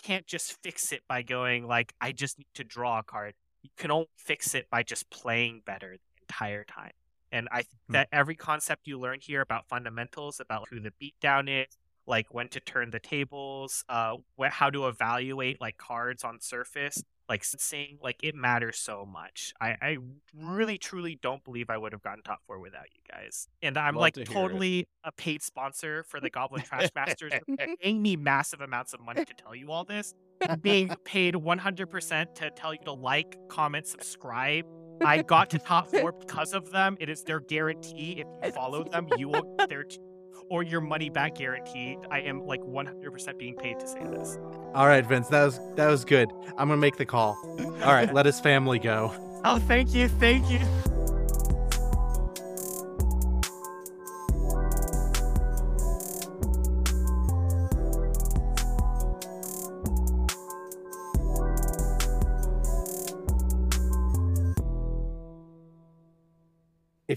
[0.02, 3.34] can't just fix it by going like I just need to draw a card.
[3.64, 6.92] You can only fix it by just playing better the entire time.
[7.32, 7.94] And I think Hmm.
[7.94, 11.68] that every concept you learn here about fundamentals, about who the beatdown is,
[12.08, 17.04] like when to turn the tables, uh, wh- how to evaluate like cards on surface,
[17.30, 19.54] like saying like it matters so much.
[19.62, 19.98] I, I
[20.36, 23.48] really truly don't believe I would have gotten top four without you guys.
[23.62, 27.40] And I'm Love like to totally a paid sponsor for the Goblin Trashmasters.
[27.82, 30.14] Paying me massive amounts of money to tell you all this.
[30.62, 34.66] Being paid 100% to tell you to like, comment, subscribe.
[35.06, 36.98] I got to top four because of them.
[37.00, 38.24] It is their guarantee.
[38.24, 40.09] If you follow them, you will get there too.
[40.50, 42.00] Or your money back guaranteed.
[42.10, 44.38] I am like 100% being paid to say this.
[44.74, 46.32] All right, Vince, that was that was good.
[46.58, 47.38] I'm gonna make the call.
[47.84, 49.14] All right, let his family go.
[49.46, 50.08] Oh, thank you.
[50.08, 50.60] Thank you.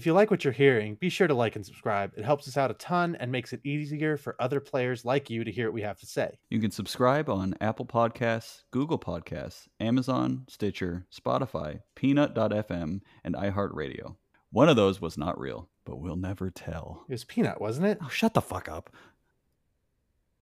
[0.03, 2.11] If you like what you're hearing, be sure to like and subscribe.
[2.17, 5.45] It helps us out a ton and makes it easier for other players like you
[5.45, 6.39] to hear what we have to say.
[6.49, 14.17] You can subscribe on Apple Podcasts, Google Podcasts, Amazon, Stitcher, Spotify, Peanut.fm, and iHeartRadio.
[14.51, 17.05] One of those was not real, but we'll never tell.
[17.07, 17.99] It was Peanut, wasn't it?
[18.03, 18.89] Oh, shut the fuck up.